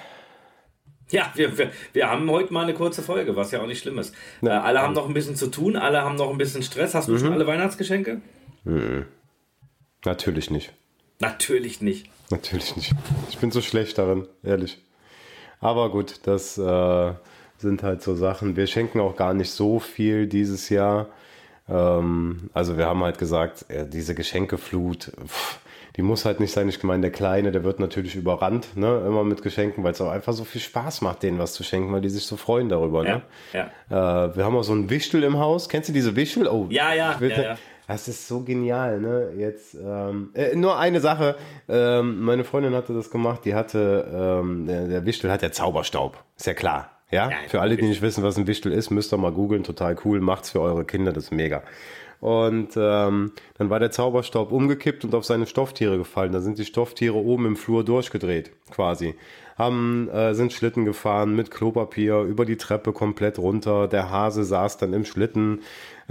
Ja, 1.11 1.31
wir, 1.35 1.57
wir, 1.57 1.71
wir 1.93 2.09
haben 2.09 2.29
heute 2.31 2.53
mal 2.53 2.63
eine 2.63 2.73
kurze 2.73 3.01
Folge, 3.01 3.35
was 3.35 3.51
ja 3.51 3.61
auch 3.61 3.67
nicht 3.67 3.79
schlimm 3.79 3.99
ist. 3.99 4.15
Ja. 4.41 4.57
Äh, 4.57 4.61
alle 4.61 4.81
haben 4.81 4.93
noch 4.93 5.07
ein 5.07 5.13
bisschen 5.13 5.35
zu 5.35 5.47
tun, 5.47 5.75
alle 5.75 6.01
haben 6.01 6.15
noch 6.15 6.29
ein 6.29 6.37
bisschen 6.37 6.63
Stress. 6.63 6.95
Hast 6.95 7.07
du 7.07 7.13
mhm. 7.13 7.19
schon 7.19 7.33
alle 7.33 7.47
Weihnachtsgeschenke? 7.47 8.21
Mhm. 8.63 9.05
Natürlich 10.05 10.49
nicht. 10.49 10.73
Natürlich 11.19 11.81
nicht. 11.81 12.09
Natürlich 12.31 12.75
nicht. 12.75 12.93
Ich 13.29 13.37
bin 13.37 13.51
so 13.51 13.61
schlecht 13.61 13.97
darin, 13.97 14.27
ehrlich. 14.41 14.79
Aber 15.59 15.91
gut, 15.91 16.21
das 16.23 16.57
äh, 16.57 17.13
sind 17.57 17.83
halt 17.83 18.01
so 18.01 18.15
Sachen. 18.15 18.55
Wir 18.55 18.65
schenken 18.67 18.99
auch 18.99 19.15
gar 19.15 19.33
nicht 19.33 19.51
so 19.51 19.79
viel 19.79 20.27
dieses 20.27 20.69
Jahr. 20.69 21.09
Ähm, 21.69 22.49
also 22.53 22.77
wir 22.77 22.87
haben 22.87 23.03
halt 23.03 23.17
gesagt, 23.17 23.65
äh, 23.69 23.87
diese 23.87 24.15
Geschenkeflut, 24.15 25.11
pff, 25.27 25.59
die 25.95 26.01
muss 26.01 26.25
halt 26.25 26.39
nicht 26.39 26.51
sein. 26.51 26.69
Ich 26.69 26.81
meine, 26.83 27.01
der 27.01 27.11
Kleine, 27.11 27.51
der 27.51 27.63
wird 27.63 27.79
natürlich 27.79 28.15
überrannt, 28.15 28.77
ne, 28.77 29.03
immer 29.05 29.23
mit 29.23 29.41
Geschenken, 29.41 29.83
weil 29.83 29.91
es 29.91 30.01
auch 30.01 30.11
einfach 30.11 30.33
so 30.33 30.43
viel 30.43 30.61
Spaß 30.61 31.01
macht, 31.01 31.23
denen 31.23 31.39
was 31.39 31.53
zu 31.53 31.63
schenken, 31.63 31.91
weil 31.91 32.01
die 32.01 32.09
sich 32.09 32.25
so 32.25 32.37
freuen 32.37 32.69
darüber. 32.69 33.03
Ne? 33.03 33.21
Ja, 33.53 33.69
ja. 33.89 34.25
Äh, 34.25 34.35
wir 34.35 34.45
haben 34.45 34.55
auch 34.55 34.63
so 34.63 34.73
ein 34.73 34.89
Wichtel 34.89 35.23
im 35.23 35.39
Haus. 35.39 35.69
Kennst 35.69 35.89
du 35.89 35.93
diese 35.93 36.15
Wichtel? 36.15 36.47
Oh, 36.47 36.67
ja, 36.69 36.93
ja, 36.93 37.17
ja, 37.19 37.41
ja. 37.41 37.57
Das 37.87 38.07
ist 38.07 38.25
so 38.25 38.41
genial, 38.41 39.01
ne? 39.01 39.33
Jetzt 39.37 39.75
ähm, 39.75 40.29
äh, 40.33 40.55
nur 40.55 40.79
eine 40.79 41.01
Sache. 41.01 41.35
Ähm, 41.67 42.21
meine 42.21 42.45
Freundin 42.45 42.73
hatte 42.73 42.93
das 42.93 43.11
gemacht. 43.11 43.43
Die 43.43 43.53
hatte 43.53 44.39
ähm, 44.41 44.65
der, 44.65 44.87
der 44.87 45.05
Wichtel 45.05 45.29
hat 45.29 45.41
ja 45.41 45.51
Zauberstaub, 45.51 46.23
ist 46.37 46.47
ja 46.47 46.53
klar. 46.53 46.91
Ja, 47.11 47.29
ja 47.29 47.35
für 47.49 47.59
alle, 47.59 47.75
die 47.75 47.85
nicht 47.85 48.01
wissen, 48.01 48.23
was 48.23 48.37
ein 48.37 48.47
Wichtel 48.47 48.71
ist, 48.71 48.91
müsst 48.91 49.13
ihr 49.13 49.17
mal 49.17 49.33
googeln. 49.33 49.63
Total 49.63 49.97
cool. 50.05 50.21
Macht's 50.21 50.51
für 50.51 50.61
eure 50.61 50.85
Kinder, 50.85 51.11
das 51.11 51.25
ist 51.25 51.31
mega. 51.31 51.63
Und 52.21 52.77
ähm, 52.77 53.31
dann 53.57 53.69
war 53.71 53.79
der 53.79 53.89
Zauberstaub 53.89 54.51
umgekippt 54.51 55.03
und 55.03 55.15
auf 55.15 55.25
seine 55.25 55.47
Stofftiere 55.47 55.97
gefallen. 55.97 56.31
Da 56.31 56.39
sind 56.39 56.59
die 56.59 56.65
Stofftiere 56.65 57.15
oben 57.15 57.47
im 57.47 57.55
Flur 57.55 57.83
durchgedreht, 57.83 58.51
quasi. 58.69 59.15
Haben, 59.57 60.07
äh, 60.09 60.35
sind 60.35 60.53
Schlitten 60.53 60.85
gefahren 60.85 61.35
mit 61.35 61.49
Klopapier 61.49 62.21
über 62.21 62.45
die 62.45 62.57
Treppe 62.57 62.93
komplett 62.93 63.39
runter. 63.39 63.87
Der 63.87 64.11
Hase 64.11 64.43
saß 64.43 64.77
dann 64.77 64.93
im 64.93 65.03
Schlitten. 65.03 65.61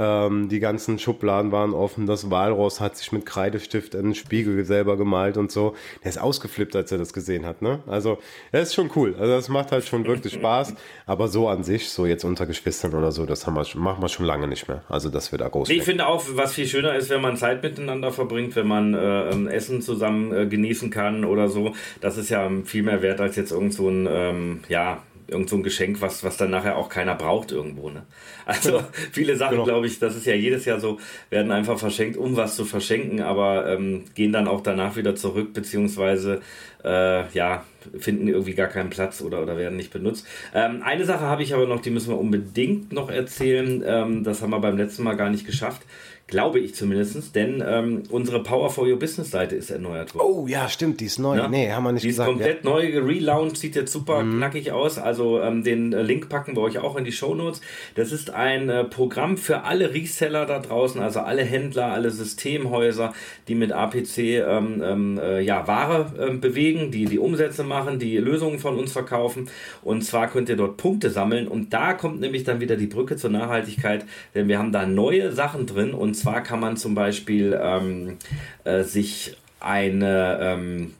Ähm, 0.00 0.48
die 0.48 0.60
ganzen 0.60 0.98
Schubladen 0.98 1.52
waren 1.52 1.74
offen. 1.74 2.06
Das 2.06 2.30
Walross 2.30 2.80
hat 2.80 2.96
sich 2.96 3.12
mit 3.12 3.26
Kreidestift 3.26 3.94
in 3.94 4.04
den 4.04 4.14
Spiegel 4.14 4.64
selber 4.64 4.96
gemalt 4.96 5.36
und 5.36 5.52
so. 5.52 5.74
Der 6.02 6.08
ist 6.08 6.18
ausgeflippt, 6.18 6.74
als 6.74 6.90
er 6.90 6.96
das 6.96 7.12
gesehen 7.12 7.44
hat. 7.44 7.60
Ne? 7.60 7.80
Also, 7.86 8.16
er 8.50 8.62
ist 8.62 8.74
schon 8.74 8.90
cool. 8.96 9.14
Also, 9.18 9.34
das 9.34 9.50
macht 9.50 9.72
halt 9.72 9.84
schon 9.84 10.06
wirklich 10.06 10.32
Spaß. 10.32 10.74
Aber 11.04 11.28
so 11.28 11.48
an 11.48 11.64
sich, 11.64 11.90
so 11.90 12.06
jetzt 12.06 12.24
unter 12.24 12.46
Geschwistern 12.46 12.94
oder 12.94 13.12
so, 13.12 13.26
das 13.26 13.46
haben 13.46 13.56
wir, 13.56 13.66
machen 13.78 14.02
wir 14.02 14.08
schon 14.08 14.24
lange 14.24 14.48
nicht 14.48 14.68
mehr. 14.68 14.82
Also, 14.88 15.10
dass 15.10 15.32
wir 15.32 15.38
da 15.38 15.48
groß. 15.48 15.68
Ich 15.68 15.82
finde 15.82 16.06
auch, 16.06 16.24
was 16.32 16.54
viel 16.54 16.66
schöner 16.66 16.94
ist, 16.94 17.10
wenn 17.10 17.20
man 17.20 17.36
Zeit 17.36 17.62
miteinander 17.62 18.10
verbringt, 18.10 18.56
wenn 18.56 18.66
man 18.66 18.94
äh, 18.94 19.50
Essen 19.50 19.82
zusammen 19.82 20.32
äh, 20.32 20.46
genießen 20.46 20.88
kann 20.88 21.26
oder 21.26 21.48
so. 21.48 21.74
Das 22.00 22.16
ist 22.16 22.30
ja 22.30 22.50
viel 22.64 22.84
mehr 22.84 23.02
wert 23.02 23.20
als 23.20 23.36
jetzt 23.36 23.52
irgend 23.52 23.74
so 23.74 23.90
ein, 23.90 24.08
ähm, 24.10 24.60
ja, 24.70 25.02
irgend 25.30 25.48
so 25.48 25.56
ein 25.56 25.62
Geschenk, 25.62 26.00
was, 26.00 26.24
was 26.24 26.36
dann 26.36 26.50
nachher 26.50 26.76
auch 26.76 26.88
keiner 26.88 27.14
braucht 27.14 27.52
irgendwo. 27.52 27.90
Ne? 27.90 28.02
Also 28.46 28.70
genau. 28.72 28.84
viele 29.12 29.36
Sachen, 29.36 29.52
genau. 29.52 29.64
glaube 29.64 29.86
ich, 29.86 29.98
das 29.98 30.16
ist 30.16 30.26
ja 30.26 30.34
jedes 30.34 30.64
Jahr 30.64 30.80
so, 30.80 30.98
werden 31.30 31.52
einfach 31.52 31.78
verschenkt, 31.78 32.16
um 32.16 32.36
was 32.36 32.56
zu 32.56 32.64
verschenken, 32.64 33.20
aber 33.20 33.66
ähm, 33.68 34.04
gehen 34.14 34.32
dann 34.32 34.48
auch 34.48 34.62
danach 34.62 34.96
wieder 34.96 35.14
zurück, 35.14 35.52
beziehungsweise 35.52 36.40
äh, 36.84 37.28
ja, 37.32 37.64
finden 37.98 38.28
irgendwie 38.28 38.54
gar 38.54 38.68
keinen 38.68 38.90
Platz 38.90 39.22
oder, 39.22 39.42
oder 39.42 39.56
werden 39.56 39.76
nicht 39.76 39.92
benutzt. 39.92 40.26
Ähm, 40.54 40.82
eine 40.82 41.04
Sache 41.04 41.24
habe 41.24 41.42
ich 41.42 41.54
aber 41.54 41.66
noch, 41.66 41.80
die 41.80 41.90
müssen 41.90 42.10
wir 42.10 42.18
unbedingt 42.18 42.92
noch 42.92 43.10
erzählen. 43.10 43.82
Ähm, 43.86 44.24
das 44.24 44.42
haben 44.42 44.50
wir 44.50 44.60
beim 44.60 44.76
letzten 44.76 45.02
Mal 45.02 45.16
gar 45.16 45.30
nicht 45.30 45.46
geschafft. 45.46 45.82
Glaube 46.30 46.60
ich 46.60 46.76
zumindest, 46.76 47.34
denn 47.34 47.62
ähm, 47.66 48.04
unsere 48.08 48.40
Power 48.42 48.70
for 48.70 48.86
Your 48.86 49.00
Business 49.00 49.32
Seite 49.32 49.56
ist 49.56 49.70
erneuert 49.70 50.14
worden. 50.14 50.26
Oh 50.28 50.46
ja, 50.46 50.68
stimmt, 50.68 51.00
die 51.00 51.06
ist 51.06 51.18
neu. 51.18 51.36
Ja? 51.36 51.48
Nee, 51.48 51.72
haben 51.72 51.82
wir 51.82 51.90
nicht 51.90 52.04
die 52.04 52.08
gesagt. 52.08 52.28
Die 52.28 52.34
ist 52.34 52.38
komplett 52.38 52.64
ja. 52.64 52.70
neu 52.70 52.98
relaunched, 53.04 53.56
sieht 53.56 53.74
jetzt 53.74 53.92
super 53.92 54.22
mhm. 54.22 54.36
knackig 54.36 54.70
aus. 54.70 54.98
Also 54.98 55.40
ähm, 55.40 55.64
den 55.64 55.92
äh, 55.92 56.02
Link 56.02 56.28
packen 56.28 56.54
wir 56.54 56.62
euch 56.62 56.78
auch 56.78 56.96
in 56.96 57.04
die 57.04 57.10
Show 57.10 57.34
Notes. 57.34 57.60
Das 57.96 58.12
ist 58.12 58.30
ein 58.30 58.68
äh, 58.68 58.84
Programm 58.84 59.38
für 59.38 59.64
alle 59.64 59.92
Reseller 59.92 60.46
da 60.46 60.60
draußen, 60.60 61.00
also 61.00 61.18
alle 61.18 61.42
Händler, 61.42 61.86
alle 61.86 62.10
Systemhäuser, 62.12 63.12
die 63.48 63.56
mit 63.56 63.72
APC 63.72 64.18
ähm, 64.18 64.82
ähm, 64.84 65.18
äh, 65.18 65.40
ja, 65.40 65.66
Ware 65.66 66.12
ähm, 66.16 66.40
bewegen, 66.40 66.92
die 66.92 67.06
die 67.06 67.18
Umsätze 67.18 67.64
machen, 67.64 67.98
die 67.98 68.18
Lösungen 68.18 68.60
von 68.60 68.78
uns 68.78 68.92
verkaufen. 68.92 69.48
Und 69.82 70.02
zwar 70.04 70.28
könnt 70.28 70.48
ihr 70.48 70.56
dort 70.56 70.76
Punkte 70.76 71.10
sammeln 71.10 71.48
und 71.48 71.72
da 71.72 71.92
kommt 71.94 72.20
nämlich 72.20 72.44
dann 72.44 72.60
wieder 72.60 72.76
die 72.76 72.86
Brücke 72.86 73.16
zur 73.16 73.30
Nachhaltigkeit, 73.30 74.04
denn 74.36 74.46
wir 74.46 74.60
haben 74.60 74.70
da 74.70 74.86
neue 74.86 75.32
Sachen 75.32 75.66
drin 75.66 75.92
und 75.92 76.19
zwar 76.20 76.42
kann 76.42 76.60
man 76.60 76.76
zum 76.76 76.94
Beispiel 76.94 77.58
ähm, 77.60 78.18
äh, 78.64 78.82
sich 78.82 79.36
eine 79.58 80.38
ähm, 80.40 80.94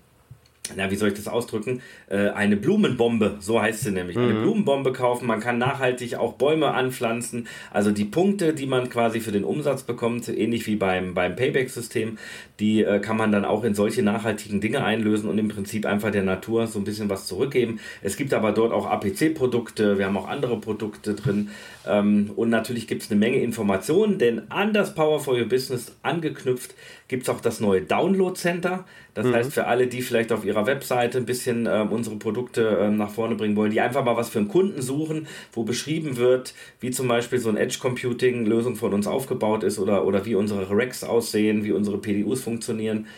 na, 0.76 0.90
wie 0.90 0.96
soll 0.96 1.08
ich 1.08 1.14
das 1.14 1.28
ausdrücken? 1.28 1.82
Äh, 2.08 2.28
eine 2.30 2.56
Blumenbombe, 2.56 3.36
so 3.40 3.60
heißt 3.60 3.80
sie 3.80 3.90
nämlich. 3.90 4.16
Mhm. 4.16 4.22
Eine 4.22 4.34
Blumenbombe 4.40 4.92
kaufen. 4.92 5.26
Man 5.26 5.40
kann 5.40 5.58
nachhaltig 5.58 6.16
auch 6.16 6.34
Bäume 6.34 6.72
anpflanzen. 6.72 7.46
Also 7.70 7.90
die 7.90 8.04
Punkte, 8.04 8.54
die 8.54 8.66
man 8.66 8.88
quasi 8.88 9.20
für 9.20 9.32
den 9.32 9.44
Umsatz 9.44 9.82
bekommt, 9.82 10.28
ähnlich 10.28 10.66
wie 10.66 10.76
beim, 10.76 11.14
beim 11.14 11.36
Payback-System, 11.36 12.18
die 12.58 12.82
äh, 12.82 13.00
kann 13.00 13.16
man 13.16 13.32
dann 13.32 13.44
auch 13.44 13.64
in 13.64 13.74
solche 13.74 14.02
nachhaltigen 14.02 14.60
Dinge 14.60 14.84
einlösen 14.84 15.28
und 15.28 15.38
im 15.38 15.48
Prinzip 15.48 15.86
einfach 15.86 16.10
der 16.10 16.22
Natur 16.22 16.66
so 16.66 16.78
ein 16.78 16.84
bisschen 16.84 17.08
was 17.08 17.26
zurückgeben. 17.26 17.80
Es 18.02 18.16
gibt 18.16 18.34
aber 18.34 18.52
dort 18.52 18.72
auch 18.72 18.86
APC-Produkte, 18.86 19.98
wir 19.98 20.06
haben 20.06 20.16
auch 20.16 20.28
andere 20.28 20.58
Produkte 20.58 21.14
drin. 21.14 21.50
Ähm, 21.86 22.30
und 22.36 22.50
natürlich 22.50 22.86
gibt 22.86 23.02
es 23.02 23.10
eine 23.10 23.18
Menge 23.18 23.38
Informationen, 23.38 24.18
denn 24.18 24.50
an 24.50 24.72
das 24.72 24.94
Power 24.94 25.20
for 25.20 25.34
Your 25.34 25.46
Business 25.46 25.96
angeknüpft 26.02 26.74
gibt 27.10 27.24
es 27.24 27.28
auch 27.28 27.40
das 27.40 27.58
neue 27.58 27.82
Download 27.82 28.38
Center. 28.38 28.84
Das 29.14 29.26
mhm. 29.26 29.34
heißt, 29.34 29.52
für 29.52 29.66
alle, 29.66 29.88
die 29.88 30.00
vielleicht 30.00 30.30
auf 30.30 30.44
ihrer 30.44 30.64
Webseite 30.66 31.18
ein 31.18 31.26
bisschen 31.26 31.66
äh, 31.66 31.84
unsere 31.90 32.14
Produkte 32.16 32.78
äh, 32.78 32.88
nach 32.88 33.10
vorne 33.10 33.34
bringen 33.34 33.56
wollen, 33.56 33.72
die 33.72 33.80
einfach 33.80 34.04
mal 34.04 34.16
was 34.16 34.30
für 34.30 34.38
einen 34.38 34.46
Kunden 34.46 34.80
suchen, 34.80 35.26
wo 35.52 35.64
beschrieben 35.64 36.16
wird, 36.16 36.54
wie 36.78 36.92
zum 36.92 37.08
Beispiel 37.08 37.40
so 37.40 37.48
ein 37.48 37.56
Edge 37.56 37.78
Computing 37.80 38.46
Lösung 38.46 38.76
von 38.76 38.94
uns 38.94 39.08
aufgebaut 39.08 39.64
ist 39.64 39.80
oder, 39.80 40.06
oder 40.06 40.24
wie 40.24 40.36
unsere 40.36 40.70
Racks 40.70 41.02
aussehen, 41.02 41.64
wie 41.64 41.72
unsere 41.72 41.98
PDUs 41.98 42.42
funktionieren. 42.42 43.08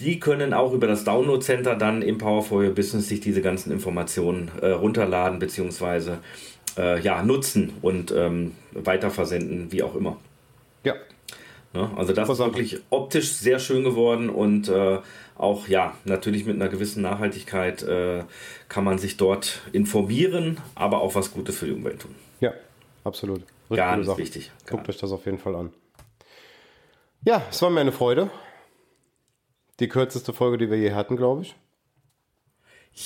Die 0.00 0.18
können 0.18 0.52
auch 0.52 0.72
über 0.72 0.88
das 0.88 1.04
Download 1.04 1.40
Center 1.40 1.76
dann 1.76 2.02
im 2.02 2.18
Power 2.18 2.42
for 2.42 2.64
Your 2.64 2.74
Business 2.74 3.08
sich 3.08 3.20
diese 3.20 3.42
ganzen 3.42 3.70
Informationen 3.70 4.50
äh, 4.60 4.70
runterladen 4.70 5.38
bzw. 5.38 6.14
Äh, 6.76 7.00
ja, 7.00 7.22
nutzen 7.22 7.74
und 7.80 8.10
ähm, 8.10 8.52
weiterversenden, 8.72 9.70
wie 9.70 9.84
auch 9.84 9.94
immer. 9.94 10.16
Ja, 10.82 10.94
Ne? 11.72 11.90
Also 11.96 12.12
das 12.12 12.28
ist 12.28 12.38
wirklich 12.38 12.80
optisch 12.90 13.32
sehr 13.32 13.58
schön 13.58 13.84
geworden 13.84 14.28
und 14.28 14.68
äh, 14.68 14.98
auch 15.36 15.68
ja, 15.68 15.94
natürlich 16.04 16.44
mit 16.44 16.56
einer 16.56 16.68
gewissen 16.68 17.02
Nachhaltigkeit 17.02 17.82
äh, 17.82 18.24
kann 18.68 18.84
man 18.84 18.98
sich 18.98 19.16
dort 19.16 19.60
informieren, 19.72 20.58
aber 20.74 21.00
auch 21.00 21.14
was 21.14 21.32
Gutes 21.32 21.58
für 21.58 21.66
die 21.66 21.72
Umwelt 21.72 22.00
tun. 22.00 22.14
Ja, 22.40 22.52
absolut. 23.04 23.42
Richtig 23.70 23.86
Ganz 23.86 24.18
wichtig. 24.18 24.50
Guckt 24.68 24.88
euch 24.88 24.98
das 24.98 25.12
auf 25.12 25.24
jeden 25.26 25.38
Fall 25.38 25.54
an. 25.54 25.72
Ja, 27.24 27.42
es 27.50 27.62
war 27.62 27.70
mir 27.70 27.80
eine 27.80 27.92
Freude. 27.92 28.30
Die 29.78 29.88
kürzeste 29.88 30.32
Folge, 30.32 30.58
die 30.58 30.70
wir 30.70 30.78
je 30.78 30.92
hatten, 30.92 31.16
glaube 31.16 31.42
ich. 31.42 31.54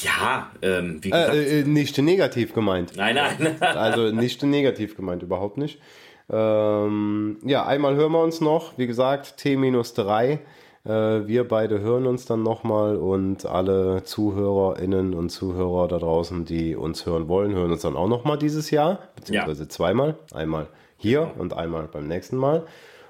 Ja, 0.03 0.51
ähm, 0.63 1.05
wie 1.05 1.11
gesagt. 1.11 1.35
Äh, 1.35 1.61
äh, 1.61 1.65
nicht 1.65 1.99
negativ 1.99 2.55
gemeint. 2.55 2.97
Nein, 2.97 3.17
nein. 3.17 3.63
also 3.63 4.11
nicht 4.11 4.43
negativ 4.43 4.97
gemeint, 4.97 5.23
überhaupt 5.23 5.59
nicht. 5.59 5.79
Ähm, 6.31 7.39
ja, 7.45 7.67
einmal 7.67 7.97
hören 7.97 8.13
wir 8.13 8.23
uns 8.23 8.41
noch. 8.41 8.79
Wie 8.79 8.87
gesagt, 8.87 9.37
T-3. 9.39 10.39
Äh, 10.85 11.27
wir 11.27 11.49
beide 11.49 11.81
hören 11.81 12.07
uns 12.07 12.27
dann 12.27 12.43
nochmal 12.43 12.97
und 12.97 13.47
alle 13.47 14.05
ZuhörerInnen 14.05 15.15
und 15.15 15.31
Zuhörer 15.31 15.89
da 15.89 15.99
draußen, 15.99 16.45
die 16.45 16.77
uns 16.77 17.07
hören 17.07 17.29
wollen, 17.29 17.55
hören 17.55 17.73
uns 17.73 17.83
dann 17.83 17.97
auch 17.97 18.09
nochmal 18.09 18.39
dieses 18.39 18.71
Jahr, 18.71 18.99
beziehungsweise 19.17 19.65
ja. 19.65 19.69
zweimal. 19.69 20.19
Einmal 20.33 20.69
hier 20.97 21.21
genau. 21.21 21.43
und 21.43 21.55
einmal 21.55 21.89
beim 21.91 22.07
nächsten 22.07 22.37
Mal. 22.37 22.67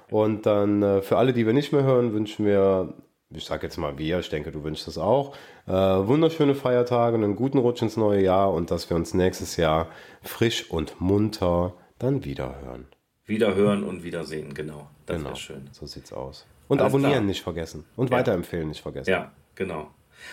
Und 0.09 0.45
dann 0.45 0.83
äh, 0.83 1.01
für 1.01 1.17
alle, 1.17 1.33
die 1.33 1.45
wir 1.45 1.53
nicht 1.53 1.73
mehr 1.73 1.83
hören, 1.83 2.13
wünschen 2.13 2.45
wir 2.45 2.93
ich 3.31 3.45
sage 3.45 3.63
jetzt 3.63 3.77
mal 3.77 3.97
wir, 3.97 4.19
ich 4.19 4.29
denke, 4.29 4.51
du 4.51 4.63
wünschst 4.63 4.87
es 4.87 4.97
auch, 4.97 5.35
äh, 5.67 5.71
wunderschöne 5.71 6.55
Feiertage, 6.55 7.15
einen 7.15 7.35
guten 7.35 7.57
Rutsch 7.57 7.81
ins 7.81 7.97
neue 7.97 8.23
Jahr 8.23 8.53
und 8.53 8.71
dass 8.71 8.89
wir 8.89 8.95
uns 8.95 9.13
nächstes 9.13 9.57
Jahr 9.57 9.87
frisch 10.21 10.69
und 10.69 11.01
munter 11.01 11.73
dann 11.97 12.23
wieder 12.23 12.61
hören. 12.61 12.87
Wieder 13.25 13.55
hören 13.55 13.83
und 13.83 14.03
wiedersehen, 14.03 14.53
genau. 14.53 14.87
Das 15.07 15.17
genau, 15.17 15.35
schön. 15.35 15.67
So 15.71 15.87
sieht's 15.87 16.13
aus. 16.13 16.45
Und 16.67 16.79
Alles 16.79 16.91
abonnieren 16.91 17.13
klar. 17.13 17.23
nicht 17.23 17.41
vergessen. 17.41 17.85
Und 17.95 18.11
ja. 18.11 18.17
weiterempfehlen 18.17 18.67
nicht 18.69 18.81
vergessen. 18.81 19.09
Ja, 19.09 19.31
genau. 19.55 19.89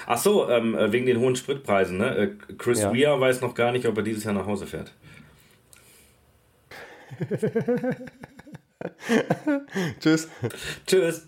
Ach 0.07 0.19
so, 0.19 0.49
ähm, 0.49 0.75
äh, 0.75 0.93
wegen 0.93 1.07
den 1.07 1.19
hohen 1.19 1.37
Spritpreisen. 1.37 1.99
Ne? 1.99 2.17
Äh, 2.17 2.31
Chris 2.59 2.81
ja. 2.81 2.93
Weir 2.93 3.19
weiß 3.21 3.41
noch 3.41 3.55
gar 3.55 3.73
nicht, 3.73 3.87
ob 3.87 3.97
er 3.97 4.03
dieses 4.03 4.25
Jahr 4.25 4.35
nach 4.35 4.47
Hause 4.47 4.67
fährt. 4.67 4.93
Tschüss. 10.01 10.29
Tschüss. 10.87 11.27